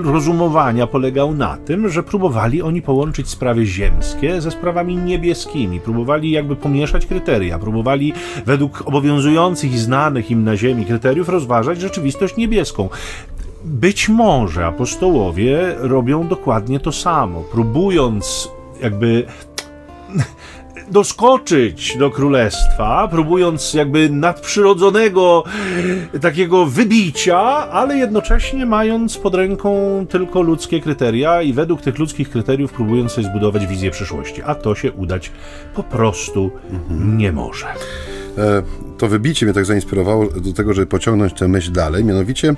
[0.03, 5.81] rozumowania polegał na tym, że próbowali oni połączyć sprawy ziemskie ze sprawami niebieskimi.
[5.81, 8.13] Próbowali jakby pomieszać kryteria, próbowali
[8.47, 12.89] według obowiązujących i znanych im na ziemi kryteriów rozważać rzeczywistość niebieską.
[13.65, 18.51] Być może apostołowie robią dokładnie to samo, próbując
[18.83, 19.27] jakby
[20.91, 25.45] doskoczyć do królestwa, próbując jakby nadprzyrodzonego
[26.21, 27.39] takiego wybicia,
[27.71, 29.71] ale jednocześnie mając pod ręką
[30.09, 34.43] tylko ludzkie kryteria i według tych ludzkich kryteriów próbując sobie zbudować wizję przyszłości.
[34.43, 35.33] A to się udać
[35.75, 37.19] po prostu mhm.
[37.19, 37.67] nie może.
[38.41, 38.63] E,
[38.99, 42.05] to wybicie mnie tak zainspirowało do tego, żeby pociągnąć tę myśl dalej.
[42.05, 42.55] Mianowicie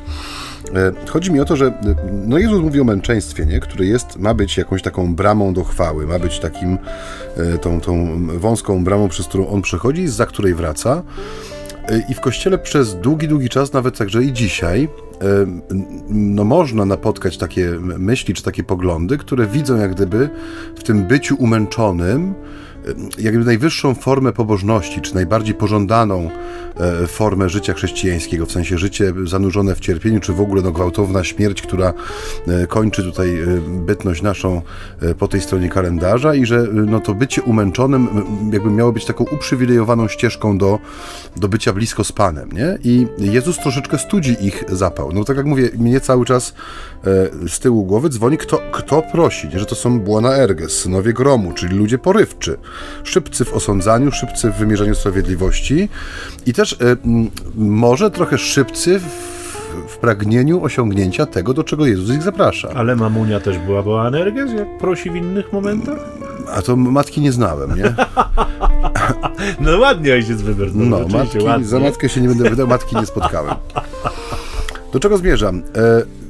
[0.74, 1.72] e, chodzi mi o to, że
[2.26, 3.60] no Jezus mówi o męczeństwie, nie?
[3.60, 6.78] które jest, ma być jakąś taką bramą do chwały, ma być takim
[7.36, 11.02] e, tą, tą wąską bramą, przez którą on przechodzi, za której wraca.
[12.08, 14.88] I w kościele przez długi, długi czas, nawet także i dzisiaj,
[16.08, 20.28] no można napotkać takie myśli czy takie poglądy, które widzą jak gdyby
[20.76, 22.34] w tym byciu umęczonym
[23.18, 26.30] jakby najwyższą formę pobożności, czy najbardziej pożądaną
[26.76, 31.24] e, formę życia chrześcijańskiego, w sensie życie zanurzone w cierpieniu, czy w ogóle no, gwałtowna
[31.24, 31.94] śmierć, która
[32.48, 34.62] e, kończy tutaj e, bytność naszą
[35.18, 38.08] po tej stronie kalendarza i że no, to bycie umęczonym
[38.52, 40.78] jakby miało być taką uprzywilejowaną ścieżką do,
[41.36, 42.78] do bycia blisko z Panem, nie?
[42.84, 45.12] I Jezus troszeczkę studzi ich zapał.
[45.12, 46.54] No tak jak mówię, mnie cały czas
[47.48, 49.58] z tyłu głowy dzwoni, kto, kto prosi, nie?
[49.58, 52.58] że to są Błona Erges, synowie gromu, czyli ludzie porywczy,
[53.04, 55.88] szybcy w osądzaniu, szybcy w wymierzaniu sprawiedliwości
[56.46, 56.76] i też y,
[57.54, 59.32] może trochę szybcy w
[59.88, 62.68] w pragnieniu osiągnięcia tego, do czego Jezus ich zaprasza.
[62.74, 65.98] Ale mamunia też była była energes, jak prosi w innych momentach?
[66.54, 67.94] A to matki nie znałem, nie?
[69.64, 70.70] no ładnie ojciec wybrał.
[70.74, 71.66] No, matki, ładnie.
[71.66, 73.54] za matkę się nie będę wydał, matki nie spotkałem.
[74.92, 75.58] Do czego zmierzam?
[75.58, 76.21] E,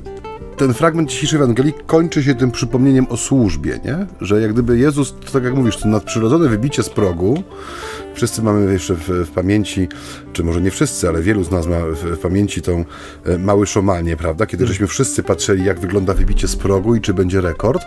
[0.63, 4.07] ten fragment dzisiejszej Ewangelii kończy się tym przypomnieniem o służbie, nie?
[4.21, 7.43] Że jak gdyby Jezus, tak jak mówisz, to nadprzyrodzone wybicie z progu,
[8.15, 9.89] Wszyscy mamy jeszcze w, w, pamięci,
[10.33, 12.85] czy może nie wszyscy, ale wielu z nas ma w, w pamięci tą
[13.25, 14.47] e, mały szomanie, prawda?
[14.47, 17.83] Kiedy żeśmy wszyscy patrzyli, jak wygląda wybicie z progu i czy będzie rekord.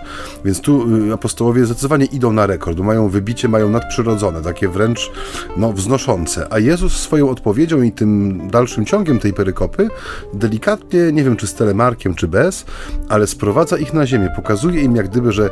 [0.46, 5.12] Więc tu y, apostołowie zdecydowanie idą na rekord, mają wybicie, mają nadprzyrodzone, takie wręcz
[5.58, 6.48] no, wznoszące.
[6.50, 9.90] A Jezus swoją odpowiedzią i tym dalszym ciągiem tej perykopy
[10.34, 12.66] delikatnie, nie wiem czy z telemarkiem, czy bez,
[13.10, 15.50] ale sprowadza ich na ziemię, pokazuje im jak gdyby, że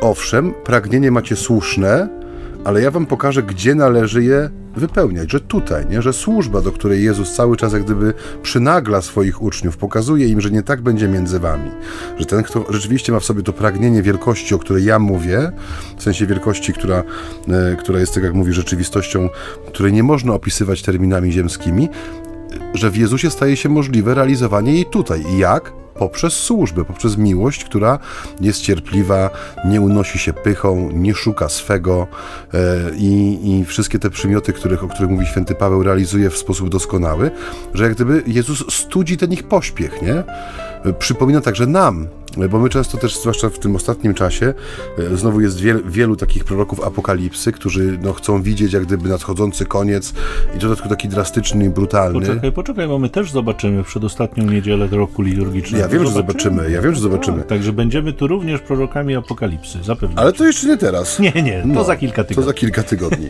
[0.00, 2.08] owszem, pragnienie macie słuszne,
[2.64, 6.02] ale ja wam pokażę, gdzie należy je wypełniać, że tutaj, nie?
[6.02, 10.50] że służba, do której Jezus cały czas jak gdyby przynagla swoich uczniów, pokazuje im, że
[10.50, 11.70] nie tak będzie między wami,
[12.18, 15.52] że ten, kto rzeczywiście ma w sobie to pragnienie wielkości, o której ja mówię,
[15.96, 17.02] w sensie wielkości, która,
[17.48, 19.28] e, która jest, tak jak mówi, rzeczywistością,
[19.66, 21.88] której nie można opisywać terminami ziemskimi,
[22.74, 25.24] że w Jezusie staje się możliwe realizowanie jej tutaj.
[25.34, 25.79] I jak?
[26.00, 27.98] Poprzez służbę, poprzez miłość, która
[28.40, 29.30] jest cierpliwa,
[29.64, 32.06] nie unosi się pychą, nie szuka swego
[32.54, 32.58] e,
[32.96, 37.30] i, i wszystkie te przymioty, których, o których mówi święty Paweł, realizuje w sposób doskonały,
[37.74, 40.24] że jak gdyby Jezus studzi ten ich pośpiech, nie?
[40.98, 42.08] Przypomina także nam,
[42.50, 44.54] bo my często też, zwłaszcza w tym ostatnim czasie,
[44.98, 49.66] e, znowu jest wiel, wielu takich proroków apokalipsy, którzy no, chcą widzieć jak gdyby nadchodzący
[49.66, 50.14] koniec
[50.54, 52.20] i w dodatku taki drastyczny i brutalny.
[52.20, 55.82] Poczekaj, poczekaj, bo my też zobaczymy w przedostatnią niedzielę roku liturgicznego.
[55.82, 57.38] Ja wiem, że zobaczymy, ja wiem, że zobaczymy.
[57.38, 60.22] Tak, także będziemy tu również prorokami apokalipsy, zapewne.
[60.22, 61.18] Ale to jeszcze nie teraz.
[61.18, 62.44] Nie, nie, to no, za kilka tygodni.
[62.44, 63.26] To za kilka tygodni.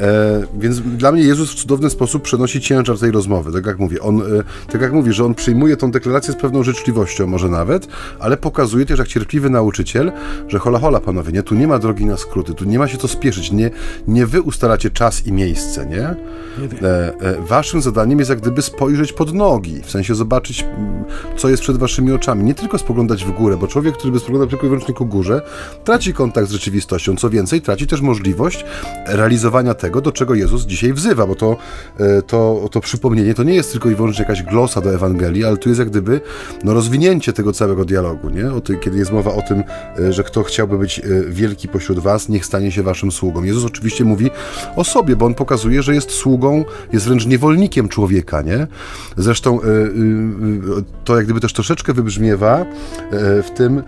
[0.00, 4.00] e, więc dla mnie Jezus w cudowny sposób przenosi ciężar tej rozmowy, tak jak mówię.
[4.00, 4.24] On, e,
[4.72, 7.88] tak jak mówi, że on przyjmuje tą deklarację z pewną życzliwością może nawet,
[8.20, 10.12] ale pokazuje też jak cierpliwy nauczyciel,
[10.48, 12.98] że hola hola panowie, nie, tu nie ma drogi na skróty, tu nie ma się
[12.98, 13.70] co spieszyć, nie,
[14.08, 16.02] nie wy ustalacie czas i miejsce, nie?
[16.02, 21.04] e, e, waszym zadaniem jest jak gdyby spojrzeć pod nogi, w sensie zobaczyć, mm,
[21.36, 24.48] co jest przed waszymi oczami, nie tylko spoglądać w górę, bo człowiek, który by spoglądał
[24.48, 25.42] tylko i wyłącznie ku górze,
[25.84, 28.64] traci kontakt z rzeczywistością, co więcej, traci też możliwość
[29.06, 31.56] realizowania tego, do czego Jezus dzisiaj wzywa, bo to,
[31.98, 35.56] e, to, to przypomnienie to nie jest tylko i wyłącznie jakaś glosa do Ewangelii, ale
[35.56, 36.20] tu jest jak gdyby
[36.64, 38.52] no, rozwinięcie tego całego dialogu, nie?
[38.52, 39.64] O kiedy jest mowa o tym,
[39.98, 43.42] e, że kto chciałby być e, wielki pośród was, niech stanie się waszym sługą.
[43.42, 44.30] Jezus oczywiście mówi
[44.76, 48.66] o sobie, bo on pokazuje, że jest sługą, jest wręcz niewolnikiem człowieka, nie?
[49.16, 49.64] Zresztą e,
[51.04, 52.64] to jak gdyby też troszeczkę wybrzmiewa
[53.42, 53.82] w tym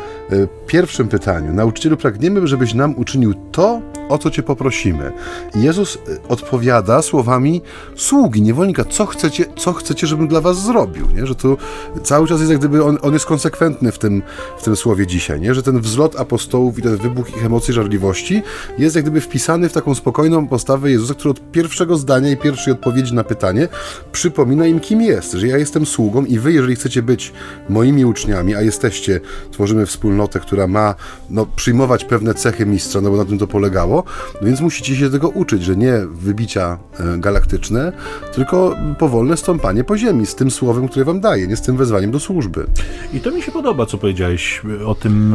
[0.66, 1.52] pierwszym pytaniu.
[1.52, 5.12] Nauczycielu, pragniemy, żebyś nam uczynił to, o co cię poprosimy.
[5.54, 7.62] I Jezus odpowiada słowami
[7.96, 11.26] sługi, niewolnika, co chcecie, co chcecie, żebym dla was zrobił, nie?
[11.26, 11.56] Że tu
[12.02, 14.22] cały czas jest jak gdyby on, on jest konsekwentny w tym,
[14.58, 15.54] w tym słowie dzisiaj, nie?
[15.54, 18.42] że ten wzlot apostołów i ten wybuch ich emocji, żarliwości
[18.78, 22.72] jest jak gdyby wpisany w taką spokojną postawę Jezusa, który od pierwszego zdania i pierwszej
[22.72, 23.68] odpowiedzi na pytanie
[24.12, 27.32] przypomina im, kim jest, że ja jestem sługą i wy, jeżeli chcecie być
[27.68, 29.20] moimi uczniami, a jesteście,
[29.50, 30.94] tworzymy wspólnotę, która ma
[31.30, 34.04] no, przyjmować pewne cechy mistrza, no bo na tym to polegało,
[34.40, 37.92] no więc musicie się tego uczyć, że nie wybicia e, galaktyczne,
[38.34, 42.10] tylko powolne stąpanie po ziemi z tym słowem, które wam daje, nie z tym wezwaniem
[42.10, 42.66] do służby.
[43.14, 45.34] I to mi się podoba, co powiedziałeś o tym,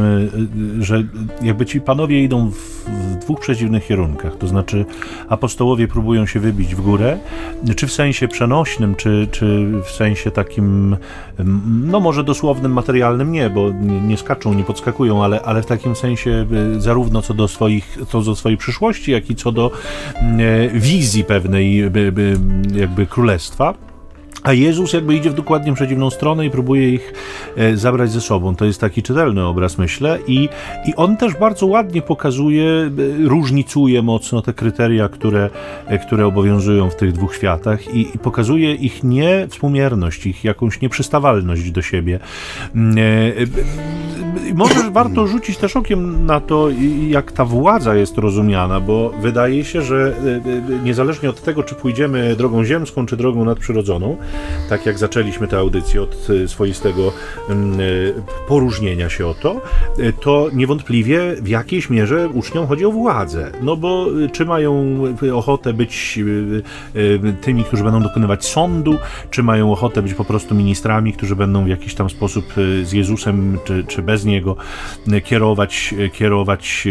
[0.80, 1.04] e, że
[1.42, 2.82] jakby ci panowie idą w,
[3.22, 4.38] dwóch przeciwnych kierunkach.
[4.38, 4.86] To znaczy,
[5.30, 7.20] apostołowie próbują się wybić w górę,
[7.76, 10.98] czy w sensie przenośnym, czy, czy w sensie takim,
[11.86, 16.46] no może dosłownym, materialnym nie, bo nie skaczą, nie podskakują, ale, ale w takim sensie
[16.76, 19.72] e, zarówno co do swoich, co do swojej przyszłości, jak i co do
[20.16, 21.78] e, wizji pewnej
[22.76, 23.91] jakby królestwa.
[24.44, 27.14] A Jezus jakby idzie w dokładnie przeciwną stronę i próbuje ich
[27.56, 28.56] e, zabrać ze sobą.
[28.56, 30.20] To jest taki czytelny obraz, myślę.
[30.28, 30.50] I,
[30.86, 32.90] i on też bardzo ładnie pokazuje, e,
[33.28, 35.50] różnicuje mocno te kryteria, które,
[35.88, 41.72] e, które obowiązują w tych dwóch światach i, i pokazuje ich niewspółmierność, ich jakąś nieprzystawalność
[41.72, 42.20] do siebie.
[42.76, 42.96] Mm,
[44.56, 46.68] może warto rzucić też okiem na to,
[47.08, 50.14] jak ta władza jest rozumiana, bo wydaje się, że
[50.84, 54.18] niezależnie od tego, czy pójdziemy drogą ziemską, czy drogą nadprzyrodzoną,
[54.72, 57.14] tak jak zaczęliśmy tę audycję od e, swoistego
[57.50, 57.84] mm, e,
[58.48, 59.62] poróżnienia się o to,
[60.00, 63.52] e, to niewątpliwie w jakiejś mierze uczniom chodzi o władzę.
[63.62, 66.20] No bo czy mają ochotę być
[67.42, 68.98] tymi, którzy będą dokonywać sądu,
[69.30, 72.46] czy mają ochotę być po prostu ministrami, którzy będą w jakiś tam sposób
[72.84, 74.56] z Jezusem, czy, czy bez niego
[75.24, 76.88] kierować, kierować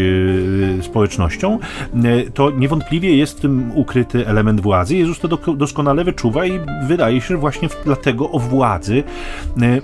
[0.83, 1.59] społecznością,
[2.35, 4.97] to niewątpliwie jest w tym ukryty element władzy.
[4.97, 9.03] Jezus to doskonale wyczuwa i wydaje się, że właśnie dlatego o władzy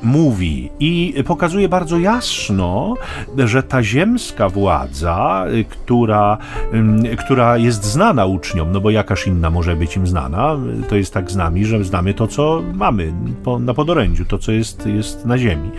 [0.02, 2.94] mówi i pokazuje bardzo jasno,
[3.38, 6.38] że ta ziemska władza, która,
[7.18, 10.56] która jest znana uczniom, no bo jakaż inna może być im znana,
[10.88, 13.12] to jest tak z nami, że znamy to, co mamy
[13.60, 15.70] na podorędziu, to, co jest, jest na ziemi.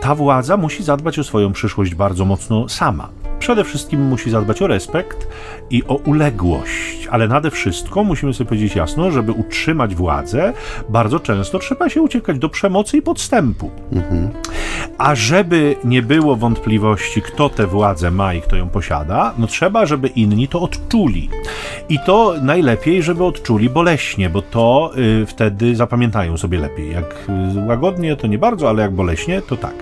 [0.00, 3.08] Ta władza musi zadbać o swoją przyszłość bardzo mocno sama.
[3.44, 5.28] Przede wszystkim musi zadbać o respekt
[5.70, 10.52] i o uległość, ale nade wszystko musimy sobie powiedzieć jasno, żeby utrzymać władzę,
[10.88, 13.70] bardzo często trzeba się uciekać do przemocy i podstępu.
[13.92, 14.28] Mhm.
[14.98, 19.86] A żeby nie było wątpliwości, kto tę władzę ma i kto ją posiada, no trzeba,
[19.86, 21.30] żeby inni to odczuli.
[21.88, 26.92] I to najlepiej, żeby odczuli boleśnie, bo to y, wtedy zapamiętają sobie lepiej.
[26.92, 29.74] Jak y, łagodnie, to nie bardzo, ale jak boleśnie, to tak.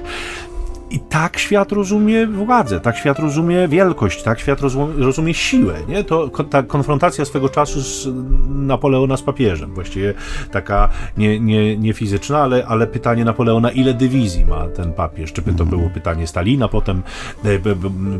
[0.92, 4.60] I tak świat rozumie władzę, tak świat rozumie wielkość, tak świat
[4.98, 5.74] rozumie siłę.
[5.88, 6.04] Nie?
[6.04, 8.08] To ta konfrontacja swego czasu z
[8.48, 10.14] Napoleona z papieżem, właściwie
[10.50, 15.32] taka nie, nie, nie fizyczna, ale, ale pytanie Napoleona, ile dywizji ma ten papież?
[15.32, 17.02] Czy to było pytanie Stalina, potem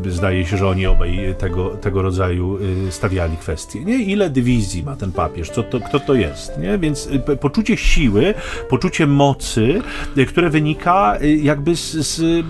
[0.05, 2.57] e, zdaje się, że oni obaj tego, tego rodzaju
[2.87, 3.85] y, stawiali kwestie.
[3.85, 3.95] Nie?
[3.95, 5.49] Ile dywizji ma ten papież?
[5.49, 6.57] Co to, kto to jest?
[6.57, 6.77] Nie?
[6.77, 8.33] Więc y, poczucie siły,
[8.69, 9.81] poczucie mocy,
[10.17, 12.45] y, które wynika jakby z, z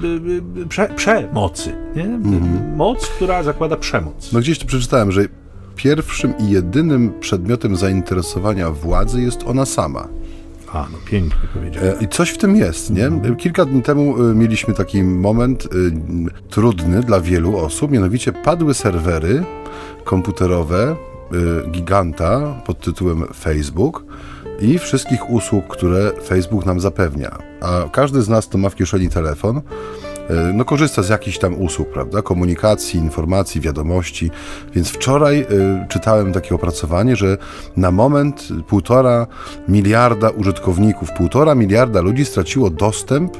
[0.69, 1.75] prze, przemocy.
[1.95, 2.03] Nie?
[2.03, 2.75] Mhm.
[2.75, 4.31] Moc, która zakłada przemoc.
[4.33, 5.21] No gdzieś to przeczytałem, że
[5.75, 10.07] pierwszym i jedynym przedmiotem zainteresowania władzy jest ona sama.
[10.73, 11.99] A, no pięknie powiedziałem.
[12.01, 13.11] I coś w tym jest, nie?
[13.37, 15.67] Kilka dni temu e, mieliśmy taki moment e,
[16.49, 19.43] trudny dla wielu osób, mianowicie padły serwery
[20.03, 20.95] komputerowe
[21.65, 24.05] e, giganta pod tytułem Facebook
[24.59, 27.37] i wszystkich usług, które Facebook nam zapewnia.
[27.61, 29.61] A każdy z nas, kto ma w kieszeni telefon,
[30.53, 32.21] no, korzysta z jakichś tam usług, prawda?
[32.21, 34.31] Komunikacji, informacji, wiadomości.
[34.73, 35.45] Więc wczoraj y,
[35.89, 37.37] czytałem takie opracowanie, że
[37.77, 39.27] na moment półtora
[39.67, 43.37] miliarda użytkowników, półtora miliarda ludzi straciło dostęp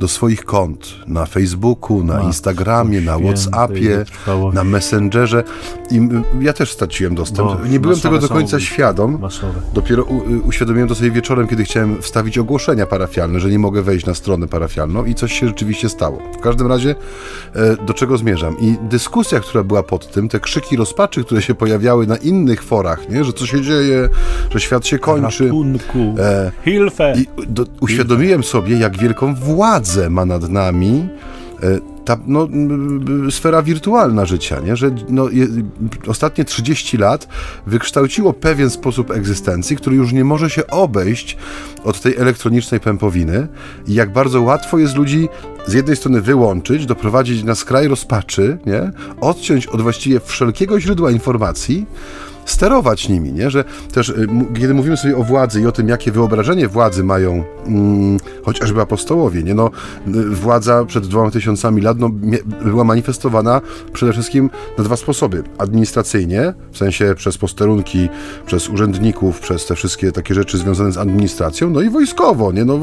[0.00, 4.04] do swoich kont na Facebooku, na Instagramie, na WhatsAppie,
[4.52, 5.44] na Messengerze.
[5.90, 6.00] I
[6.40, 7.48] ja też straciłem dostęp.
[7.48, 9.18] Bo, Nie byłem tego do końca świadom.
[9.20, 9.60] Masowe.
[9.74, 14.06] Dopiero u, uświadomiłem to sobie wieczorem, kiedy chciałem wstawić ogłoszenia parafialne, że nie mogę wejść
[14.06, 16.19] na stronę parafialną i coś się rzeczywiście stało.
[16.38, 16.94] W każdym razie
[17.54, 18.56] e, do czego zmierzam?
[18.60, 23.08] I dyskusja, która była pod tym, te krzyki rozpaczy, które się pojawiały na innych forach,
[23.08, 23.24] nie?
[23.24, 24.08] że co się dzieje,
[24.50, 25.44] że świat się kończy.
[25.44, 26.14] Ratunku.
[26.18, 27.14] E, Hilfe.
[27.16, 31.08] I do, uświadomiłem sobie, jak wielką władzę ma nad nami
[32.04, 32.48] ta no,
[33.30, 34.76] sfera wirtualna życia, nie?
[34.76, 35.46] że no, je,
[36.06, 37.28] ostatnie 30 lat
[37.66, 41.36] wykształciło pewien sposób egzystencji, który już nie może się obejść
[41.84, 43.48] od tej elektronicznej pępowiny
[43.86, 45.28] i jak bardzo łatwo jest ludzi
[45.66, 48.90] z jednej strony wyłączyć, doprowadzić na skraj rozpaczy, nie?
[49.20, 51.86] odciąć od właściwie wszelkiego źródła informacji,
[52.50, 53.50] sterować nimi, nie?
[53.50, 54.28] że też y,
[54.60, 59.42] kiedy mówimy sobie o władzy i o tym, jakie wyobrażenie władzy mają mm, chociażby apostołowie,
[59.42, 59.54] nie?
[59.54, 59.70] No,
[60.08, 62.10] y, władza przed dwoma tysiącami lat no,
[62.64, 63.60] była manifestowana
[63.92, 65.42] przede wszystkim na dwa sposoby.
[65.58, 68.08] Administracyjnie, w sensie przez posterunki,
[68.46, 72.64] przez urzędników, przez te wszystkie takie rzeczy związane z administracją, no i wojskowo, nie?
[72.64, 72.78] No,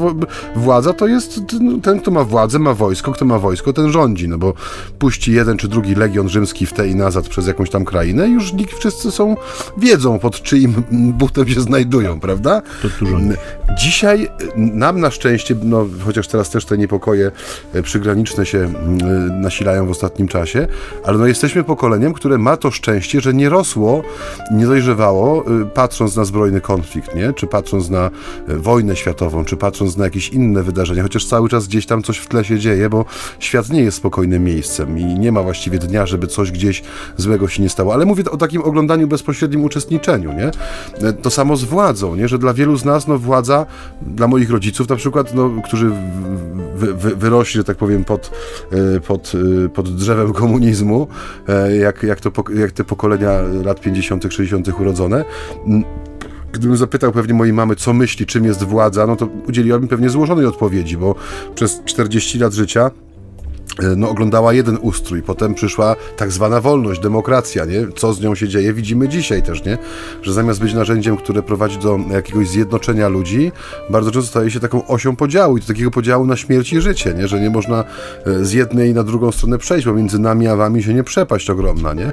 [0.56, 4.28] władza to jest no, ten, kto ma władzę, ma wojsko, kto ma wojsko, ten rządzi,
[4.28, 4.54] no bo
[4.98, 8.52] puści jeden czy drugi legion rzymski w te i nazad przez jakąś tam krainę, już
[8.52, 9.36] nikt, wszyscy są
[9.76, 12.62] wiedzą, pod czyim butem się znajdują, prawda?
[12.82, 13.18] To dużo.
[13.78, 17.30] Dzisiaj nam na szczęście, no, chociaż teraz też te niepokoje
[17.74, 18.70] e, przygraniczne się e,
[19.32, 20.68] nasilają w ostatnim czasie,
[21.04, 24.02] ale no, jesteśmy pokoleniem, które ma to szczęście, że nie rosło,
[24.52, 27.32] nie dojrzewało, e, patrząc na zbrojny konflikt, nie?
[27.32, 28.10] czy patrząc na
[28.48, 32.26] wojnę światową, czy patrząc na jakieś inne wydarzenia, chociaż cały czas gdzieś tam coś w
[32.26, 33.04] tle się dzieje, bo
[33.38, 36.82] świat nie jest spokojnym miejscem i nie ma właściwie dnia, żeby coś gdzieś
[37.16, 37.94] złego się nie stało.
[37.94, 40.50] Ale mówię o takim oglądaniu bezpośrednim uczestniczeniu, nie?
[41.22, 42.28] To samo z władzą, nie?
[42.28, 43.66] Że dla wielu z nas, no władza,
[44.02, 45.90] dla moich rodziców na przykład, no, którzy
[46.74, 48.30] wy, wy, wyrośli, że tak powiem, pod,
[48.96, 49.32] e, pod,
[49.64, 51.08] e, pod drzewem komunizmu,
[51.48, 53.30] e, jak, jak, to, jak te pokolenia
[53.64, 54.80] lat 50., 60.
[54.80, 55.24] urodzone,
[56.52, 60.46] Gdybym zapytał pewnie mojej mamy, co myśli, czym jest władza, no to udzieliłabym pewnie złożonej
[60.46, 61.14] odpowiedzi, bo
[61.54, 62.90] przez 40 lat życia
[63.96, 67.86] no, oglądała jeden ustrój, potem przyszła tak zwana wolność, demokracja, nie?
[67.96, 69.78] Co z nią się dzieje, widzimy dzisiaj też, nie?
[70.22, 73.52] Że zamiast być narzędziem, które prowadzi do jakiegoś zjednoczenia ludzi,
[73.90, 77.14] bardzo często staje się taką osią podziału i do takiego podziału na śmierć i życie,
[77.14, 77.28] nie?
[77.28, 77.84] Że nie można
[78.26, 81.50] e, z jednej na drugą stronę przejść, bo między nami a wami się nie przepaść
[81.50, 82.12] ogromna, nie?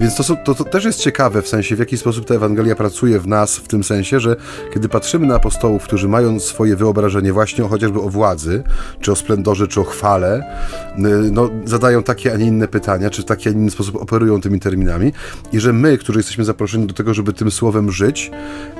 [0.00, 3.20] Więc to, to, to też jest ciekawe w sensie, w jaki sposób ta Ewangelia pracuje
[3.20, 4.36] w nas, w tym sensie, że
[4.74, 8.62] kiedy patrzymy na apostołów, którzy mają swoje wyobrażenie właśnie chociażby o władzy,
[9.00, 10.44] czy o splendorze, czy o chwale,
[11.32, 14.40] no, zadają takie, a nie inne pytania, czy w taki, a nie inny sposób operują
[14.40, 15.12] tymi terminami
[15.52, 18.30] i że my, którzy jesteśmy zaproszeni do tego, żeby tym słowem żyć,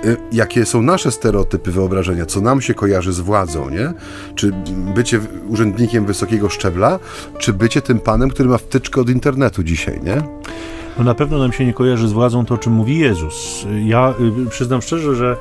[0.04, 3.92] y, jakie są nasze stereotypy wyobrażenia, co nam się kojarzy z władzą, nie?
[4.34, 4.52] Czy
[4.94, 6.98] bycie urzędnikiem wysokiego szczebla,
[7.38, 10.22] czy bycie tym panem, który ma wtyczkę od internetu dzisiaj, nie?
[10.98, 13.66] No na pewno nam się nie kojarzy z władzą to, o czym mówi Jezus.
[13.84, 14.14] Ja
[14.46, 15.36] y, przyznam szczerze, że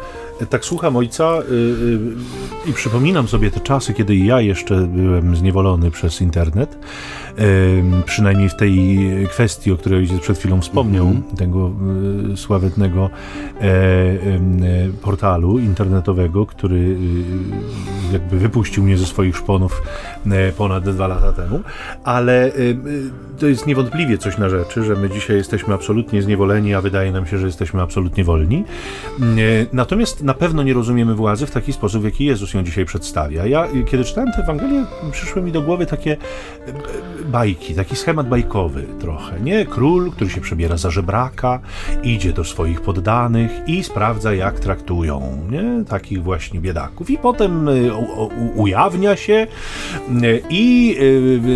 [0.50, 5.92] tak słucham ojca y, y, i przypominam sobie te czasy, kiedy ja jeszcze byłem zniewolony
[5.92, 6.78] przez internet
[8.06, 11.38] przynajmniej w tej kwestii, o której ojciec przed chwilą wspomniał, mm -hmm.
[11.38, 11.72] tego
[12.34, 13.10] e, sławetnego
[13.62, 14.18] e, e,
[15.02, 16.98] portalu internetowego, który
[18.14, 19.82] jakby wypuścił mnie ze swoich szponów
[20.58, 21.60] ponad dwa lata temu,
[22.04, 22.52] ale
[23.40, 27.26] to jest niewątpliwie coś na rzeczy, że my dzisiaj jesteśmy absolutnie zniewoleni, a wydaje nam
[27.26, 28.64] się, że jesteśmy absolutnie wolni.
[29.74, 33.46] Natomiast na pewno nie rozumiemy władzy w taki sposób, w jaki Jezus ją dzisiaj przedstawia.
[33.46, 36.18] Ja, kiedy czytałem tę Ewangelię, przyszły mi do głowy takie
[37.26, 39.66] bajki, taki schemat bajkowy trochę, nie?
[39.66, 41.60] Król, który się przebiera za żebraka,
[42.04, 45.86] idzie do swoich poddanych i sprawdza, jak traktują, nie?
[45.90, 47.10] Takich właśnie biedaków.
[47.10, 47.92] I potem y,
[48.56, 49.48] ujawnia się
[50.24, 50.96] y, i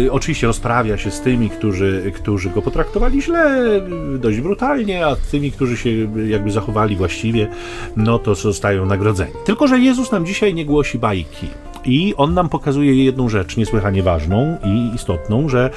[0.05, 3.82] y, oczywiście rozprawia się z tymi, którzy, którzy go potraktowali źle,
[4.20, 5.89] dość brutalnie, a tymi, którzy się
[6.28, 7.47] jakby zachowali właściwie,
[7.95, 9.32] no to zostają nagrodzeni.
[9.45, 11.47] Tylko, że Jezus nam dzisiaj nie głosi bajki.
[11.86, 15.69] I on nam pokazuje jedną rzecz niesłychanie ważną i istotną, że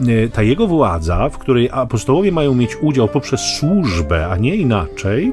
[0.00, 5.32] e, ta jego władza, w której apostołowie mają mieć udział poprzez służbę, a nie inaczej,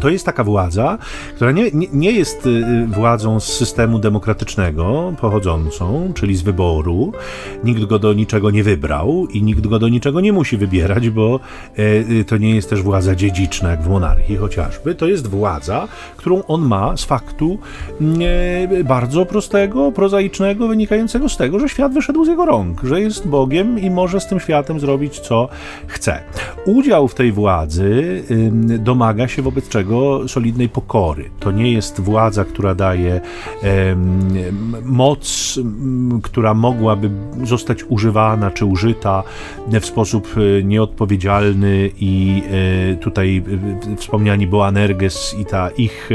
[0.00, 0.98] to jest taka władza,
[1.34, 7.12] która nie, nie, nie, jest y, władzą z systemu demokratycznego pochodzącą, czyli z wyboru.
[7.64, 11.40] Nikt go do niczego nie wybrał i nikt go do niczego nie musi wybierać, bo
[11.78, 11.82] e,
[12.20, 14.94] y, to nie jest też władza dziedziczna, jak w monarchii chociażby.
[14.94, 17.58] To jest władza, którą on ma z faktu
[18.80, 23.28] e, bardzo prostego, prozaicznego, wynikającego z tego, że świat wyszedł z jego rąk, że jest
[23.28, 25.48] Bogiem i może z tym światem zrobić, co
[25.86, 26.22] chce.
[26.66, 28.22] Udział w tej władzy
[28.78, 31.30] domaga się wobec czego solidnej pokory.
[31.40, 33.20] To nie jest władza, która daje
[34.84, 35.58] moc,
[36.22, 37.10] która mogłaby
[37.44, 39.22] zostać używana czy użyta
[39.80, 42.42] w sposób e, nieodpowiedzialny i
[42.92, 43.42] e, tutaj
[43.92, 46.10] e, wspomniani Boanerges i ta ich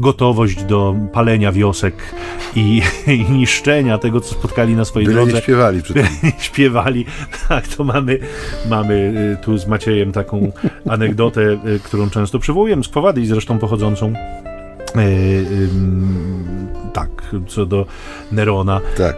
[0.00, 1.94] gotowość do palenia wiosek
[2.56, 2.82] i,
[3.28, 5.32] i niszczenia tego, co spotkali na swojej Byle drodze.
[5.32, 6.06] nie śpiewali przy tym.
[6.38, 7.04] śpiewali.
[7.48, 8.18] Tak, to mamy,
[8.70, 10.52] mamy tu z Maciejem taką
[10.88, 15.00] anegdotę, którą często przywołuję z i zresztą pochodzącą e,
[16.92, 17.10] tak,
[17.48, 17.86] co do
[18.32, 18.80] Nerona.
[18.96, 19.16] Tak.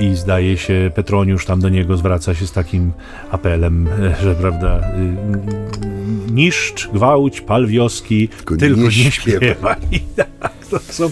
[0.00, 2.92] I zdaje się, Petroniusz tam do niego zwraca się z takim
[3.30, 4.80] apelem, e, że prawda,
[6.32, 9.76] niszcz, gwałć, pal wioski, tylko, tylko nie, nie śpiewaj.
[10.78, 11.10] to są,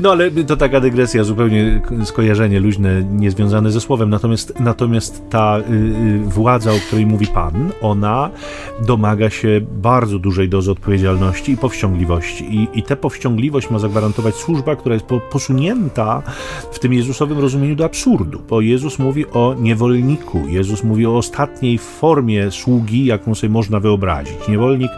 [0.00, 4.10] no ale to taka dygresja, zupełnie skojarzenie luźne, niezwiązane ze słowem.
[4.10, 8.30] Natomiast, natomiast ta y, y, władza, o której mówi Pan, ona
[8.86, 12.54] domaga się bardzo dużej dozy odpowiedzialności i powściągliwości.
[12.54, 16.22] I, i tę powściągliwość ma zagwarantować służba, która jest po, posunięta
[16.72, 18.42] w tym Jezusowym rozumieniu do absurdu.
[18.48, 24.48] Bo Jezus mówi o niewolniku, Jezus mówi o ostatniej formie sługi, jaką sobie można wyobrazić.
[24.48, 24.90] Niewolnik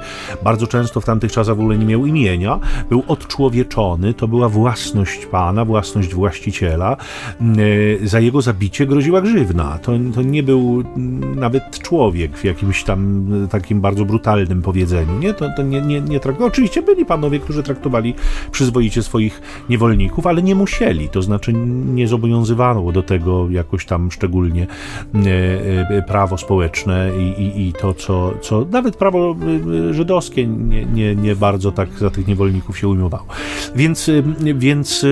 [0.44, 2.58] bardzo często w tamtych czasach w ogóle nie miał imienia,
[2.90, 3.81] był odczłowieczony
[4.16, 6.96] to była własność pana, własność właściciela.
[8.02, 9.78] E, za jego zabicie groziła grzywna.
[9.78, 10.84] To, to nie był
[11.36, 15.18] nawet człowiek w jakimś tam takim bardzo brutalnym powiedzeniu.
[15.18, 16.48] Nie, to, to nie, nie, nie traktował.
[16.48, 18.14] Oczywiście byli panowie, którzy traktowali
[18.52, 21.08] przyzwoicie swoich niewolników, ale nie musieli.
[21.08, 21.52] To znaczy
[21.94, 24.66] nie zobowiązywało do tego jakoś tam szczególnie
[25.14, 25.28] e,
[25.88, 29.36] e, prawo społeczne i, i, i to, co, co nawet prawo
[29.90, 33.26] żydowskie nie, nie, nie bardzo tak za tych niewolników się ujmowało.
[33.74, 34.10] Więc,
[34.54, 35.06] więc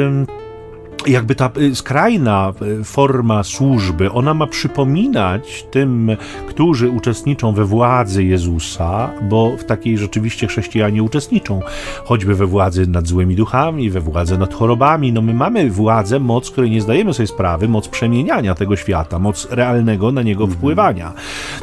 [1.06, 6.16] jakby ta y, skrajna y, forma służby, ona ma przypominać tym,
[6.48, 11.60] którzy uczestniczą we władzy Jezusa, bo w takiej rzeczywiście chrześcijanie uczestniczą,
[12.04, 15.12] choćby we władzy nad złymi duchami, we władzy nad chorobami.
[15.12, 19.48] No my mamy władzę, moc, której nie zdajemy sobie sprawy, moc przemieniania tego świata, moc
[19.50, 20.58] realnego na niego mhm.
[20.58, 21.12] wpływania.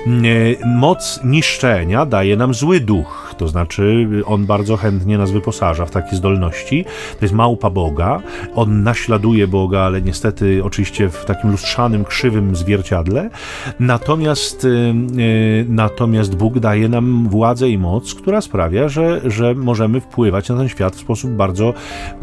[0.08, 5.92] Y, moc niszczenia daje nam zły duch, to znaczy on bardzo chętnie nas wyposaża w
[5.92, 6.86] takie zdolności.
[7.20, 8.22] To jest małpa Boga,
[8.56, 13.30] on naśladuje naśladuje Boga, ale niestety oczywiście w takim lustrzanym, krzywym zwierciadle.
[13.80, 14.68] Natomiast, y,
[15.20, 20.58] y, natomiast Bóg daje nam władzę i moc, która sprawia, że, że możemy wpływać na
[20.58, 21.74] ten świat w sposób bardzo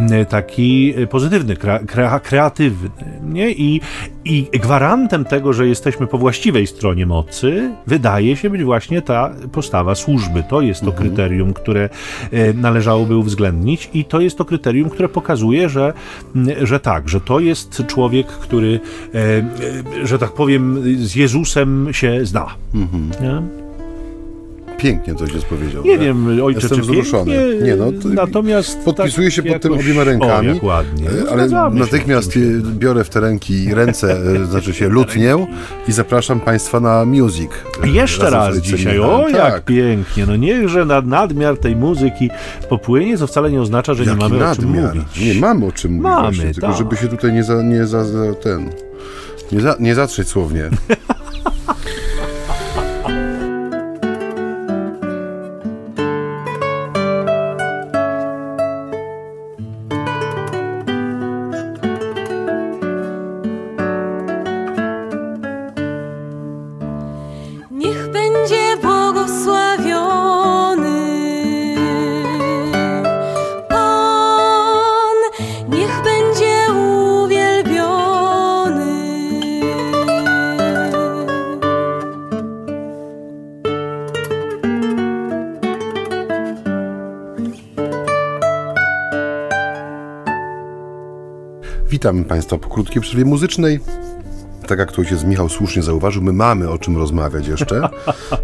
[0.01, 2.91] y, taki pozytywny, kre, kreatywny.
[3.23, 3.51] Nie?
[3.53, 3.81] I,
[4.25, 9.95] I gwarantem tego, że jesteśmy po właściwej stronie mocy, wydaje się być właśnie ta postawa
[9.95, 10.45] służby.
[10.51, 11.09] To jest to mhm.
[11.09, 11.89] kryterium, które
[12.55, 15.93] należałoby uwzględnić i to jest to kryterium, które pokazuje, że,
[16.63, 18.81] że tak, że to jest człowiek, który,
[20.05, 22.47] że tak powiem, z Jezusem się zna.
[22.75, 23.64] Mhm.
[24.85, 25.85] Pięknie coś jest powiedział.
[25.85, 27.33] Nie wiem, ojcze, Jestem czy wzruszony.
[27.33, 29.63] Pięknie, nie, no, natomiast podpisuję tak się pod jakoś...
[29.63, 31.09] tym obiema rękami, o, jak ładnie.
[31.25, 35.47] No, ale natychmiast biorę w te ręki ręce, e, znaczy się lutnię
[35.89, 37.51] i zapraszam Państwa na music.
[37.85, 39.35] E, Jeszcze raz dzisiaj, o tak.
[39.35, 40.27] jak pięknie.
[40.27, 42.31] No niechże nad, nadmiar tej muzyki
[42.69, 44.53] popłynie, co wcale nie oznacza, że Jaki nie mamy nadmiar?
[44.53, 45.35] o czym mówić.
[45.35, 46.77] Nie, mamy o czym mówić mamy, właśnie, tylko tak.
[46.77, 48.71] żeby się tutaj nie za, nie za, za ten...
[49.53, 50.71] Nie, za, nie zatrzeć słownie.
[92.05, 93.81] Witamy Państwa po krótkiej przerwie muzycznej.
[94.67, 97.89] Tak jak tu ojciec Michał słusznie zauważył, my mamy o czym rozmawiać jeszcze.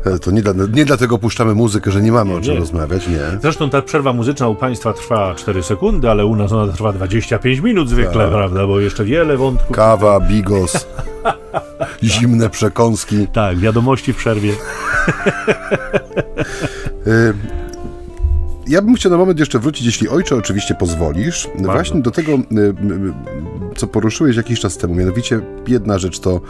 [0.04, 2.60] E, to nie, dla, nie dlatego puszczamy muzykę, że nie mamy nie, o czym nie.
[2.60, 3.20] rozmawiać, nie.
[3.42, 7.60] Zresztą ta przerwa muzyczna u Państwa trwa 4 sekundy, ale u nas ona trwa 25
[7.60, 8.30] minut zwykle, tak.
[8.30, 8.66] prawda?
[8.66, 9.76] Bo jeszcze wiele wątków.
[9.76, 10.86] Kawa, bigos,
[12.02, 13.26] zimne przekąski.
[13.32, 14.52] Tak, wiadomości w przerwie.
[17.06, 17.32] E,
[18.70, 21.72] ja bym chciał na moment jeszcze wrócić, jeśli ojcze oczywiście pozwolisz, Bardzo.
[21.72, 22.38] właśnie do tego, y,
[23.80, 24.94] co poruszyłeś jakiś czas temu.
[24.94, 26.40] Mianowicie jedna rzecz to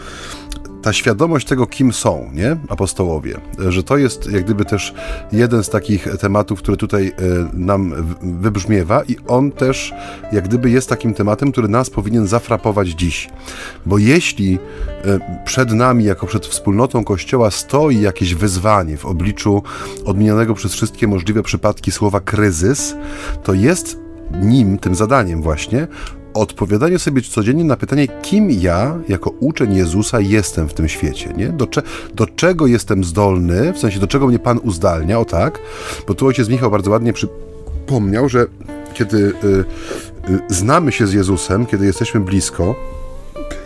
[0.83, 2.57] ta świadomość tego, kim są, nie?
[2.68, 4.95] Apostołowie, że to jest jak gdyby też
[5.33, 7.12] jeden z takich tematów, który tutaj e,
[7.53, 9.95] nam wybrzmiewa i on też
[10.33, 13.28] jak gdyby jest takim tematem, który nas powinien zafrapować dziś.
[13.87, 14.59] Bo jeśli
[15.05, 19.62] e, przed nami, jako przed wspólnotą Kościoła stoi jakieś wyzwanie w obliczu
[20.05, 22.95] odmienionego przez wszystkie możliwe przypadki słowa kryzys,
[23.45, 23.99] to jest
[24.43, 25.87] nim, tym zadaniem właśnie,
[26.35, 31.49] odpowiadanie sobie codziennie na pytanie, kim ja, jako uczeń Jezusa, jestem w tym świecie, nie?
[31.49, 31.83] Do, cze
[32.14, 35.59] do czego jestem zdolny, w sensie do czego mnie Pan uzdalnia, o tak,
[36.09, 38.47] bo tu ojciec Michał bardzo ładnie przypomniał, że
[38.95, 42.74] kiedy y, y, znamy się z Jezusem, kiedy jesteśmy blisko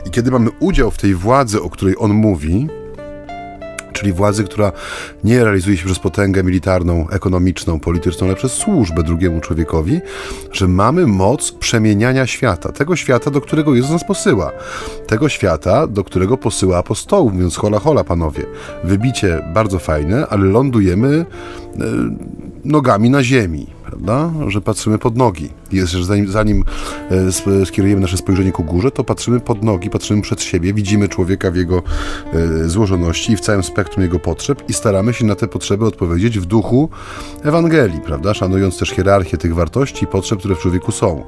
[0.06, 2.68] i kiedy mamy udział w tej władzy, o której On mówi,
[4.04, 4.72] czyli władzy, która
[5.24, 10.00] nie realizuje się przez potęgę militarną, ekonomiczną, polityczną, ale przez służbę drugiemu człowiekowi,
[10.52, 14.50] że mamy moc przemieniania świata, tego świata, do którego Jezus nas posyła,
[15.06, 18.46] tego świata, do którego posyła apostołów, mówiąc hola hola panowie,
[18.84, 21.24] wybicie bardzo fajne, ale lądujemy e,
[22.64, 24.32] nogami na ziemi prawda?
[24.48, 25.48] Że patrzymy pod nogi.
[25.72, 26.64] Jest, że zanim, zanim
[27.10, 31.50] e, skierujemy nasze spojrzenie ku górze, to patrzymy pod nogi, patrzymy przed siebie, widzimy człowieka
[31.50, 31.82] w jego
[32.32, 36.38] e, złożoności i w całym spektrum jego potrzeb i staramy się na te potrzeby odpowiedzieć
[36.38, 36.88] w duchu
[37.42, 38.34] Ewangelii, prawda?
[38.34, 41.24] Szanując też hierarchię tych wartości i potrzeb, które w człowieku są.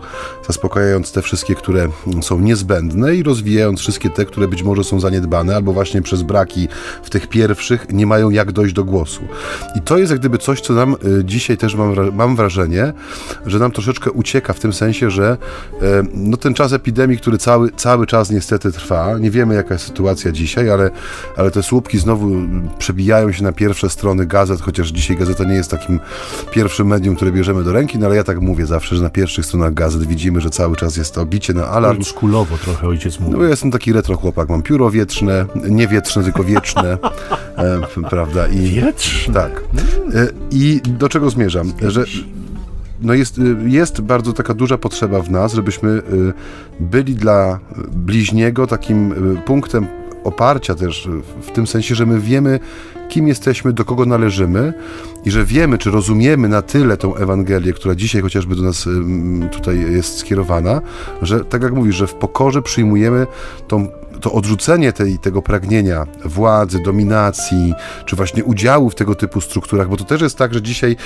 [0.46, 1.88] Zaspokajając te wszystkie, które
[2.22, 6.68] są niezbędne i rozwijając wszystkie te, które być może są zaniedbane albo właśnie przez braki
[7.02, 9.22] w tych pierwszych nie mają jak dojść do głosu.
[9.74, 12.92] I to jest jak gdyby coś, co nam e, dzisiaj też mam, mam wrażenie, wrażenie,
[13.46, 15.36] że nam troszeczkę ucieka w tym sensie, że
[15.82, 19.86] e, no, ten czas epidemii, który cały, cały czas niestety trwa, nie wiemy jaka jest
[19.86, 20.90] sytuacja dzisiaj, ale,
[21.36, 22.30] ale te słupki znowu
[22.78, 26.00] przebijają się na pierwsze strony gazet, chociaż dzisiaj gazeta nie jest takim
[26.50, 29.46] pierwszym medium, które bierzemy do ręki, no ale ja tak mówię zawsze, że na pierwszych
[29.46, 32.02] stronach gazet widzimy, że cały czas jest to bicie na alarm.
[32.02, 33.36] Szkulowo trochę ojciec mówi.
[33.36, 36.98] No ja jestem taki retro chłopak, mam pióro wietrzne, nie wietrzne, tylko wieczne,
[37.56, 37.80] e,
[38.10, 38.46] prawda?
[38.46, 39.34] I, Wietrzne?
[39.34, 39.62] Tak.
[40.14, 41.72] E, I do czego zmierzam?
[41.88, 42.04] Że
[43.02, 46.02] no jest, y, jest bardzo taka duża potrzeba w nas, żebyśmy y,
[46.80, 47.58] byli dla
[47.92, 49.86] bliźniego takim y, punktem
[50.24, 51.08] oparcia też
[51.42, 52.60] w tym sensie, że my wiemy,
[53.08, 54.72] kim jesteśmy, do kogo należymy
[55.24, 58.88] i że wiemy, czy rozumiemy na tyle tą Ewangelię, która dzisiaj chociażby do nas
[59.52, 60.80] tutaj jest skierowana,
[61.22, 63.26] że tak jak mówisz, że w pokorze przyjmujemy
[63.68, 63.88] tą
[64.20, 69.96] to odrzucenie tej, tego pragnienia władzy, dominacji, czy właśnie udziału w tego typu strukturach, bo
[69.96, 70.96] to też jest tak, że dzisiaj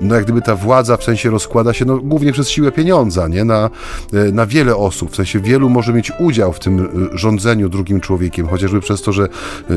[0.00, 3.44] no jak gdyby ta władza w sensie rozkłada się no, głównie przez siłę pieniądza, nie?
[3.44, 3.70] Na,
[4.32, 8.80] na wiele osób, w sensie wielu może mieć udział w tym rządzeniu drugim człowiekiem, chociażby
[8.80, 9.28] przez to, że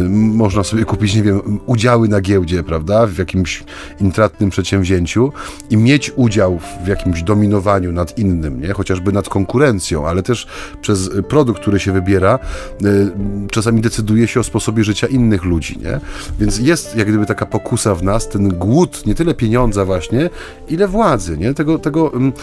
[0.10, 3.64] można sobie kupić, nie wiem, udziały na giełdzie, prawda, w jakimś
[4.02, 5.32] intratnym przedsięwzięciu
[5.70, 8.74] i mieć udział w jakimś dominowaniu nad innym, nie?
[8.74, 10.48] chociażby nad konkurencją, ale też
[10.82, 12.40] przez produkt, który się wybiera,
[12.86, 13.12] y,
[13.52, 15.80] czasami decyduje się o sposobie życia innych ludzi.
[15.84, 16.00] Nie?
[16.40, 20.30] Więc jest jak gdyby taka pokusa w nas, ten głód nie tyle pieniądza właśnie,
[20.70, 21.54] ile władzy, nie?
[21.54, 22.34] Tego, tego mm,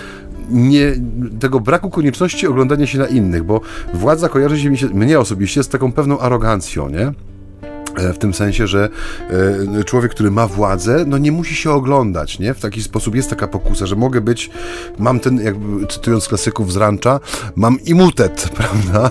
[0.50, 0.92] nie,
[1.40, 3.60] tego braku konieczności oglądania się na innych, bo
[3.94, 7.12] władza kojarzy się, mi się mnie osobiście z taką pewną arogancją, nie?
[7.96, 8.88] E, w tym sensie, że
[9.80, 12.54] e, człowiek, który ma władzę, no nie musi się oglądać, nie?
[12.54, 14.50] W taki sposób jest taka pokusa, że mogę być,
[14.98, 17.20] mam ten, jakby cytując klasyków z rancza,
[17.56, 19.10] mam imutet, prawda?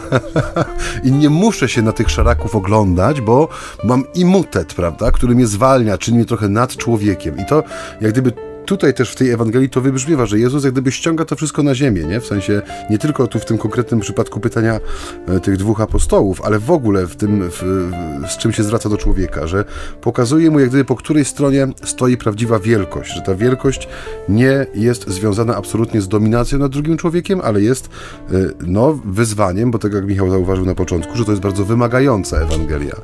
[1.03, 3.49] I nie muszę się na tych szaraków oglądać, bo
[3.83, 5.11] mam imutet, prawda?
[5.11, 7.38] Który mnie zwalnia, czyni mnie trochę nad człowiekiem.
[7.38, 7.63] I to
[8.01, 11.36] jak gdyby tutaj też w tej Ewangelii to wybrzmiewa, że Jezus jak gdyby ściąga to
[11.36, 12.20] wszystko na ziemię, nie?
[12.20, 14.80] W sensie nie tylko tu w tym konkretnym przypadku pytania
[15.28, 17.91] e, tych dwóch apostołów, ale w ogóle w tym, w,
[18.28, 19.66] z czym się zwraca do człowieka, że
[20.01, 23.88] pokazuje mu jak gdyby po której stronie stoi prawdziwa wielkość, że ta wielkość
[24.30, 27.89] nie jest związana absolutnie z dominacją nad drugim człowiekiem, ale jest
[28.32, 28.34] e,
[28.68, 32.95] no, wyzwaniem, bo tak jak Michał zauważył na początku, że to jest bardzo wymagająca Ewangelia.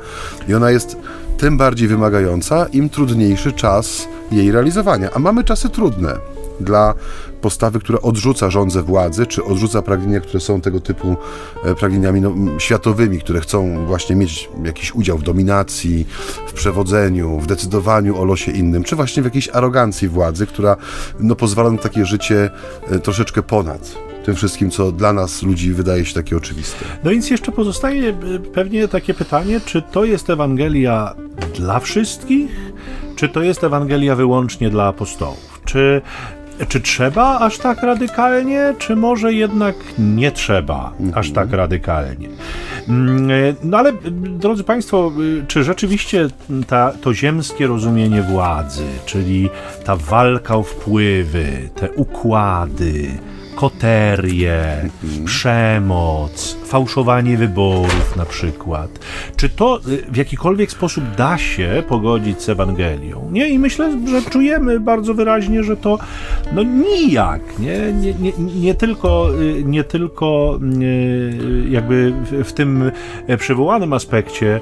[0.48, 0.98] I ona jest
[1.42, 5.10] tym bardziej wymagająca, im trudniejszy czas jej realizowania.
[5.14, 6.18] A mamy czasy trudne
[6.60, 6.94] dla
[7.42, 11.16] postawy, która odrzuca rządzę władzy, czy odrzuca pragnienia, które są tego typu
[11.64, 16.08] e, pragnieniami no, światowymi, które chcą właśnie mieć jakiś udział w dominacji,
[16.48, 20.78] w przewodzeniu, w decydowaniu o losie innym, czy właśnie w jakiejś arogancji władzy, która
[21.20, 22.50] no, pozwala na takie życie
[22.92, 26.86] e, troszeczkę ponad tym wszystkim, co dla nas, ludzi, wydaje się takie oczywiste.
[27.04, 31.16] No więc jeszcze pozostaje e, pewnie takie pytanie, czy to jest Ewangelia
[31.56, 32.72] dla wszystkich,
[33.16, 35.62] czy to jest Ewangelia wyłącznie dla apostołów?
[35.66, 36.02] Czy
[36.68, 42.30] czy trzeba aż tak radykalnie, czy może jednak nie trzeba aż tak radykalnie?
[42.88, 45.12] Mm, e, no ale, drodzy Państwo,
[45.42, 46.28] e, czy rzeczywiście
[46.68, 49.50] ta, to ziemskie rozumienie władzy, czyli
[49.86, 53.12] ta walka o wpływy, te układy,
[53.56, 54.90] koterie,
[55.26, 59.00] przemoc, fałszowanie wyborów na przykład.
[59.36, 63.30] Czy to y, w jakikolwiek sposób da się pogodzić z Ewangelią?
[63.32, 63.50] Nie?
[63.50, 66.00] I myślę, że czujemy bardzo wyraźnie, że to
[66.54, 72.14] no nijak, nie, nie, nie, nie tylko, y, nie tylko y, jakby
[72.44, 72.92] w tym
[73.38, 74.60] przywołanym aspekcie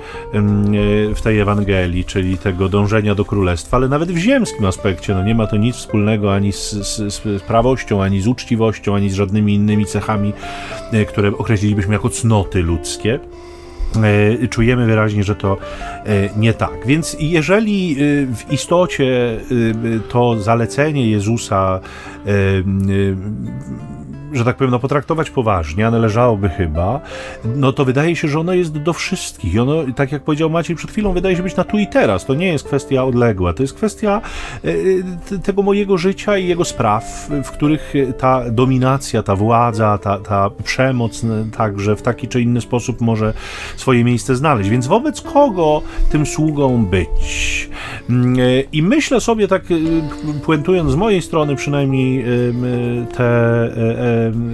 [1.16, 5.36] w tej Ewangelii, czyli tego dążenia do królestwa, ale nawet w ziemskim aspekcie, no nie
[5.36, 9.54] ma to nic wspólnego ani z, z, z prawością, ani z uczciwością, ani z żadnymi
[9.54, 10.34] innymi cechami,
[11.08, 13.20] które określilibyśmy jako cnoty ludzkie
[14.42, 15.58] e, czujemy wyraźnie, że to
[16.06, 16.86] e, nie tak.
[16.86, 17.96] Więc jeżeli e,
[18.36, 19.40] w istocie
[20.10, 21.80] to zalecenie Jezusa
[24.34, 27.02] że tak powiem, no, potraktować poważnie, a należałoby chyba,
[27.56, 29.54] no to wydaje się, że ono jest do wszystkich.
[29.54, 32.26] I ono, tak jak powiedział Maciej przed chwilą, wydaje się być na tu i teraz.
[32.26, 34.22] To nie jest kwestia odległa, to jest kwestia
[34.64, 40.50] e, tego mojego życia i jego spraw, w których ta dominacja, ta władza, ta, ta
[40.64, 41.26] przemoc
[41.58, 43.34] także w taki czy inny sposób może
[43.78, 44.70] swoje miejsce znaleźć.
[44.70, 47.70] Więc wobec kogo tym sługą być?
[48.10, 49.76] Mm, e, I myślę sobie tak, e,
[50.46, 52.26] puentując z mojej strony przynajmniej
[53.18, 53.30] te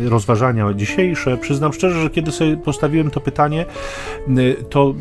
[0.10, 3.66] rozważania dzisiejsze, przyznam szczerze, że kiedy sobie postawiłem to pytanie,
[4.30, 4.94] y, to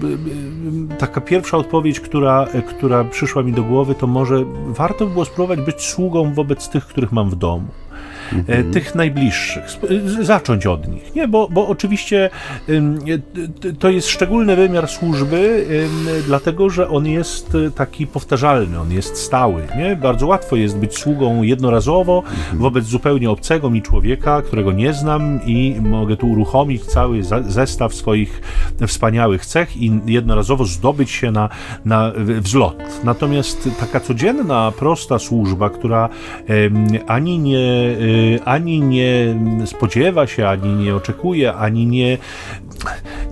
[0.92, 5.24] y, taka pierwsza odpowiedź, która, która przyszła mi do głowy, to może warto by było
[5.24, 7.66] spróbować być sługą wobec tych, których mam w domu.
[8.32, 8.72] E, mhm.
[8.72, 9.64] tych najbliższych,
[10.20, 11.28] zacząć od nich, nie?
[11.28, 12.30] Bo, bo oczywiście
[13.78, 15.66] to jest szczególny wymiar służby,
[16.26, 19.96] dlatego że on jest e, taki powtarzalny, on jest stały, nie?
[19.96, 22.58] Bardzo łatwo jest być sługą jednorazowo mhm.
[22.58, 28.40] wobec zupełnie obcego mi człowieka, którego nie znam i mogę tu uruchomić cały zestaw swoich
[28.86, 31.48] wspaniałych cech i jednorazowo zdobyć się na,
[31.84, 32.76] na wzlot.
[33.04, 36.08] Natomiast taka codzienna, prosta służba, która
[37.06, 37.96] ani nie e,
[38.44, 39.36] ani nie
[39.66, 42.18] spodziewa się, ani nie oczekuje, ani nie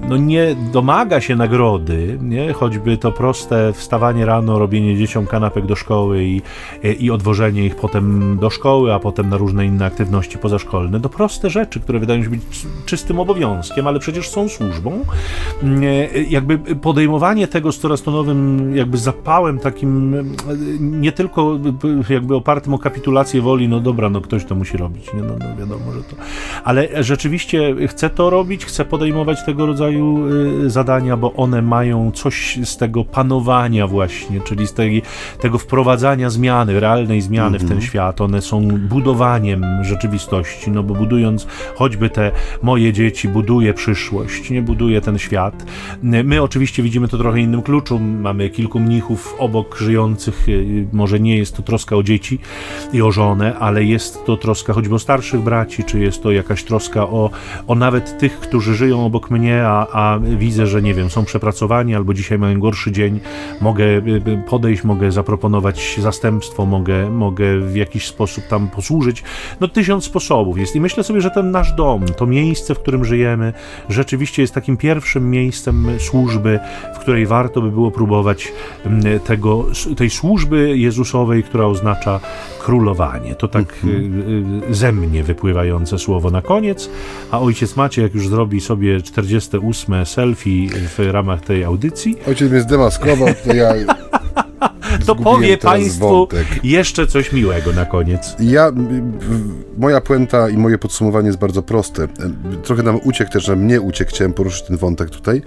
[0.09, 2.53] no nie domaga się nagrody, nie?
[2.53, 6.43] choćby to proste wstawanie rano, robienie dzieciom kanapek do szkoły i,
[6.99, 11.51] i odwożenie ich potem do szkoły, a potem na różne inne aktywności pozaszkolne, to proste
[11.51, 12.43] rzeczy, które wydają się być
[12.87, 15.05] czystym obowiązkiem, ale przecież są służbą,
[16.29, 20.17] jakby podejmowanie tego z coraz to nowym jakby zapałem takim
[20.81, 21.59] nie tylko
[22.09, 25.23] jakby opartym o kapitulację woli, no dobra, no ktoś to musi robić, nie?
[25.23, 26.17] No, no wiadomo, że to...
[26.65, 29.91] Ale rzeczywiście chcę to robić, chcę podejmować tego rodzaju
[30.64, 35.03] y, zadania, bo one mają coś z tego panowania właśnie, czyli z tej,
[35.40, 37.86] tego wprowadzania zmiany, realnej zmiany w ten mhm.
[37.86, 38.20] świat.
[38.20, 42.30] One są budowaniem rzeczywistości, no bo budując choćby te
[42.62, 45.66] moje dzieci, buduje przyszłość, nie buduje ten świat.
[46.03, 47.99] My oczywiście widzimy to trochę innym kluczu.
[47.99, 50.49] Mamy kilku mnichów obok żyjących.
[50.49, 52.38] Y, może nie jest to troska o dzieci
[52.93, 56.64] i o żonę, ale jest to troska choćby o starszych braci, czy jest to jakaś
[56.64, 57.30] troska o,
[57.66, 61.95] o nawet tych, którzy żyją obok mnie, a, a widzę, że nie wiem, są przepracowani
[61.95, 63.20] albo dzisiaj mają gorszy dzień.
[63.61, 69.22] Mogę y, y, podejść, mogę zaproponować zastępstwo, mogę, mogę w jakiś sposób tam posłużyć.
[69.61, 73.05] No tysiąc sposobów jest i myślę sobie, że ten nasz dom, to miejsce, w którym
[73.05, 73.53] żyjemy,
[73.89, 76.59] rzeczywiście jest takim pierwszym miejscem służby,
[76.95, 78.53] w której warto by było próbować
[78.85, 79.66] mm, tego,
[79.97, 82.20] tej służby Jezusowej, która oznacza
[82.61, 83.35] królowanie.
[83.35, 84.62] To tak mhm.
[84.70, 86.91] ze mnie wypływające słowo na koniec,
[87.30, 89.72] a ojciec Macie, jak już zrobi sobie 48
[90.05, 92.16] selfie w ramach tej audycji.
[92.29, 93.75] Ojciec mnie zdemaskował, to ja
[95.07, 96.47] to powie Państwu wątek.
[96.64, 98.37] jeszcze coś miłego na koniec.
[98.41, 98.73] Ja,
[99.79, 102.09] moja puenta i moje podsumowanie jest bardzo proste.
[102.62, 105.43] Trochę nam uciekł też, że mnie uciekł, chciałem poruszyć ten wątek tutaj,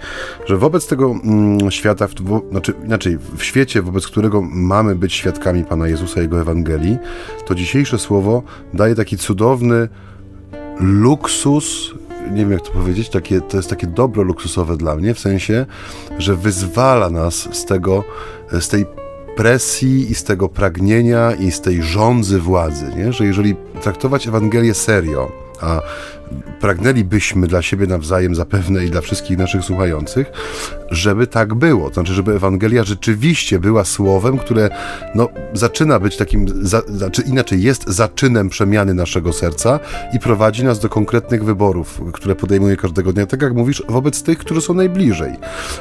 [0.46, 2.14] że wobec tego mm, świata, w,
[2.50, 6.98] znaczy inaczej, w świecie, wobec którego mamy być świadkami Pana Jezusa i Jego Ewangelii,
[7.46, 8.42] to dzisiejsze słowo
[8.74, 9.88] daje taki cudowny
[10.80, 11.94] luksus
[12.30, 15.66] nie wiem jak to powiedzieć, takie, to jest takie dobro luksusowe dla mnie, w sensie,
[16.18, 18.04] że wyzwala nas z tego,
[18.60, 18.86] z tej
[19.36, 23.12] presji i z tego pragnienia i z tej żądzy władzy, nie?
[23.12, 25.80] że jeżeli traktować Ewangelię serio, a
[26.60, 30.32] pragnęlibyśmy dla siebie nawzajem zapewne i dla wszystkich naszych słuchających,
[30.90, 31.88] żeby tak było.
[31.88, 34.70] To znaczy, żeby Ewangelia rzeczywiście była słowem, które
[35.14, 39.80] no, zaczyna być takim, za, znaczy inaczej jest zaczynem przemiany naszego serca
[40.12, 43.26] i prowadzi nas do konkretnych wyborów, które podejmuje każdego dnia.
[43.26, 45.32] Tak jak mówisz, wobec tych, którzy są najbliżej.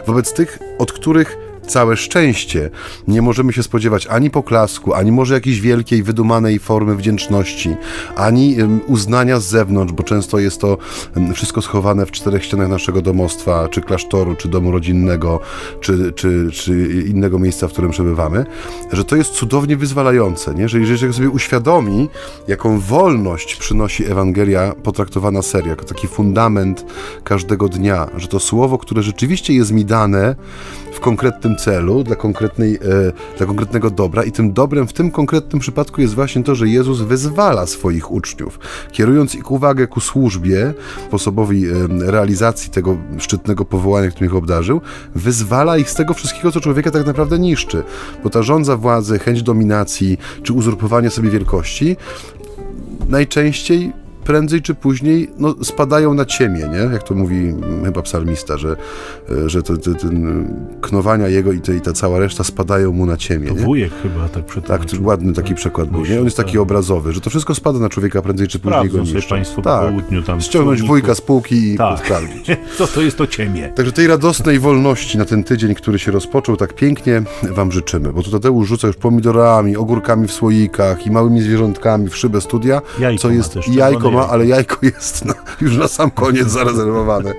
[0.08, 2.70] Wobec tych, od których całe szczęście.
[3.07, 7.76] Nie możemy się spodziewać ani poklasku, ani może jakiejś wielkiej, wydumanej formy wdzięczności,
[8.16, 8.55] ani
[8.88, 10.78] uznania z zewnątrz, bo często jest to
[11.34, 15.39] wszystko schowane w czterech ścianach naszego domostwa, czy klasztoru, czy domu rodzinnego,
[15.82, 18.45] czy, czy, czy innego miejsca, w którym przebywamy,
[18.91, 20.70] że to jest cudownie wyzwalające, nie?
[20.70, 22.09] że jeżeli sobie uświadomi,
[22.47, 26.86] jaką wolność przynosi Ewangelia potraktowana seria, jako taki fundament
[27.24, 30.36] każdego dnia, że to słowo, które rzeczywiście jest mi dane,
[30.95, 32.80] w konkretnym celu, dla, konkretnej, e,
[33.38, 37.01] dla konkretnego dobra i tym dobrem w tym konkretnym przypadku jest właśnie to, że Jezus
[37.01, 38.60] wyzwala swoich uczniów,
[38.91, 40.74] kierując ich uwagę ku służbie,
[41.08, 41.72] sposobowi e,
[42.12, 44.82] realizacji tego szczytnego powołania, którym ich obdarzył,
[45.16, 47.84] wyzwala ich z tego wszystkiego, co człowieka tak naprawdę niszczy.
[48.24, 51.97] Bo ta rządza władzy, chęć dominacji czy uzurpowanie sobie wielkości
[53.10, 56.94] najczęściej prędzej czy później no, spadają na ciemię, nie?
[56.94, 57.54] Jak to mówi
[57.86, 58.76] chyba psalmista, że,
[59.32, 60.46] e, że to, to, ten
[60.82, 63.48] knowania jego i, to, i ta cała reszta spadają mu na ciemię.
[63.48, 63.62] To nie?
[63.62, 64.98] wujek chyba tak przetłumaczył.
[64.98, 66.18] Tak, ładny taki tak, przekład był, nie?
[66.20, 66.62] On jest taki tak.
[66.62, 69.30] obrazowy, że to wszystko spada na człowieka prędzej czy później go niszczy.
[69.30, 69.82] Państwo tak.
[69.82, 72.00] po południu tam Ściągnąć wujka z półki i tak.
[72.00, 72.48] sprawdzić.
[72.78, 73.72] Co to jest to ciemię?
[73.76, 78.14] Także tej radosnej wolności na ten tydzień, który się rozpoczął tak pięknie, wam życzymy.
[78.14, 82.82] Bo tu Tadeusz rzuca już pomidorami, ogórkami w słoikach i małymi zwierzątkami w szybę studia,
[83.00, 87.34] jajko co jest jajko ma, ale jajko jest na, już na sam koniec zarezerwowane.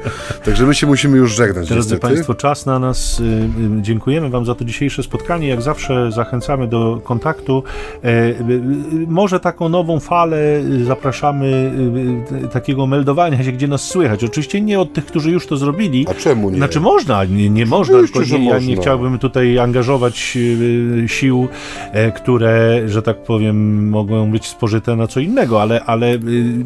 [0.45, 1.69] Także my się musimy już żegnać.
[1.69, 1.99] Drodzy.
[1.99, 3.21] Państwo, czas na nas.
[3.21, 5.49] Y, y, dziękujemy Wam za to dzisiejsze spotkanie.
[5.49, 7.63] Jak zawsze zachęcamy do kontaktu.
[8.05, 8.37] E, y,
[9.09, 10.37] może taką nową falę
[10.87, 11.73] zapraszamy
[12.53, 14.25] takiego meldowania się, gdzie nas słychać.
[14.25, 16.07] Oczywiście nie od tych, którzy już to zrobili.
[16.11, 16.57] A czemu nie?
[16.57, 20.39] Znaczy można, nie, nie można, tylko nie, ja nie chciałbym tutaj angażować
[21.07, 21.49] sił,
[21.93, 26.19] e, które, że tak powiem, mogą być spożyte na co innego, ale, ale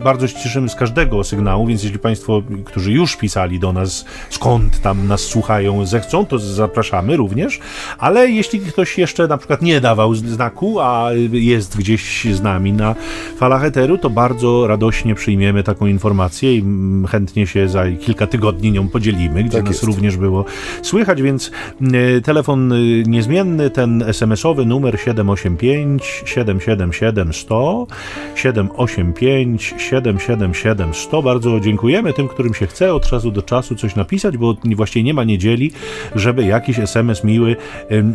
[0.04, 4.80] bardzo się cieszymy z każdego sygnału, więc jeśli Państwo, którzy już pisali do nas, skąd
[4.80, 7.60] tam nas słuchają, zechcą, to zapraszamy również,
[7.98, 12.94] ale jeśli ktoś jeszcze na przykład nie dawał znaku, a jest gdzieś z nami na
[13.36, 16.64] falach eteru, to bardzo radośnie przyjmiemy taką informację i
[17.08, 19.84] chętnie się za kilka tygodni nią podzielimy, gdzie tak nas jest.
[19.84, 20.44] również było
[20.82, 21.50] słychać, więc
[21.92, 22.76] e, telefon e,
[23.06, 27.86] niezmienny, ten SMS-owy numer 785 777 100
[28.34, 31.22] 785 777 100.
[31.22, 35.14] Bardzo dziękujemy tym, którym się chce od czasu do czasu coś napisać, bo właściwie nie
[35.14, 35.72] ma niedzieli,
[36.14, 37.56] żeby jakiś SMS miły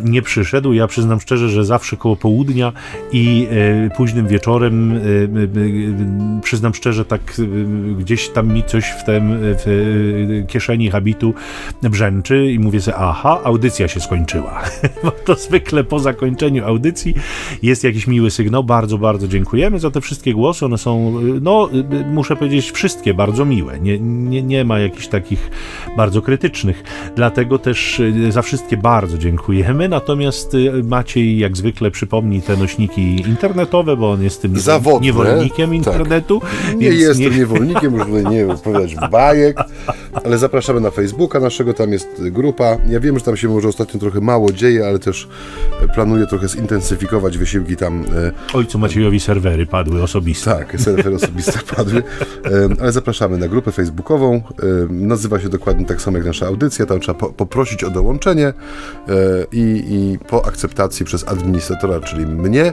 [0.04, 0.72] nie przyszedł.
[0.72, 2.72] Ja przyznam szczerze, że zawsze koło południa
[3.12, 7.40] i e, późnym wieczorem e, e, przyznam szczerze, tak
[7.98, 11.34] gdzieś tam mi coś w tym w kieszeni habitu
[11.82, 14.62] brzęczy i mówię sobie, aha, audycja się skończyła.
[15.04, 17.14] Bo to zwykle po zakończeniu audycji
[17.62, 18.64] jest jakiś miły sygnał.
[18.64, 20.64] Bardzo, bardzo dziękujemy za te wszystkie głosy.
[20.64, 21.65] One są, no,
[22.10, 23.80] muszę powiedzieć, wszystkie bardzo miłe.
[23.80, 25.50] Nie, nie, nie ma jakichś takich
[25.96, 26.84] bardzo krytycznych.
[27.16, 29.88] Dlatego też za wszystkie bardzo dziękujemy.
[29.88, 35.76] Natomiast Maciej, jak zwykle, przypomni te nośniki internetowe, bo on jest tym Zawodne, niewolnikiem tak.
[35.76, 36.40] internetu.
[36.76, 37.38] Nie jestem nie...
[37.38, 39.58] niewolnikiem, już tutaj nie opowiadać bajek,
[40.24, 42.76] ale zapraszamy na Facebooka naszego, tam jest grupa.
[42.88, 45.28] Ja wiem, że tam się może ostatnio trochę mało dzieje, ale też
[45.94, 48.04] planuję trochę zintensyfikować wysiłki tam.
[48.52, 50.50] E, Ojcu Maciejowi serwery padły osobiste.
[50.50, 51.45] Tak, serwery osobiste
[51.76, 52.02] padły,
[52.44, 54.34] e, ale zapraszamy na grupę facebookową.
[54.34, 54.42] E,
[54.90, 58.52] nazywa się dokładnie tak samo jak nasza audycja, tam trzeba poprosić o dołączenie
[59.52, 62.72] i, i po akceptacji przez administratora, czyli mnie,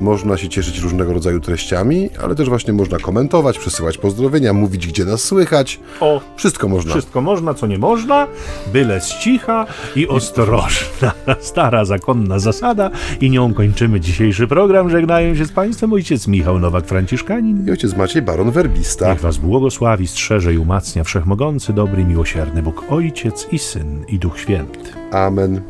[0.00, 5.04] można się cieszyć różnego rodzaju treściami, ale też właśnie można komentować, przesyłać pozdrowienia, mówić, gdzie
[5.04, 5.80] nas słychać.
[6.00, 6.90] O, wszystko można.
[6.90, 8.26] Wszystko można, co nie można,
[8.72, 11.12] byle z cicha i ostrożna.
[11.40, 12.90] Stara zakonna zasada
[13.20, 14.90] i nią kończymy dzisiejszy program.
[14.90, 19.10] Żegnają się z Państwem ojciec Michał Nowak-Franciszkanin i ojciec Maciej Baron Werbista.
[19.10, 24.38] Niech Was błogosławi, strzeże i umacnia Wszechmogący, dobry, miłosierny Bóg Ojciec i Syn i Duch
[24.38, 24.78] Święty.
[25.12, 25.60] Amen.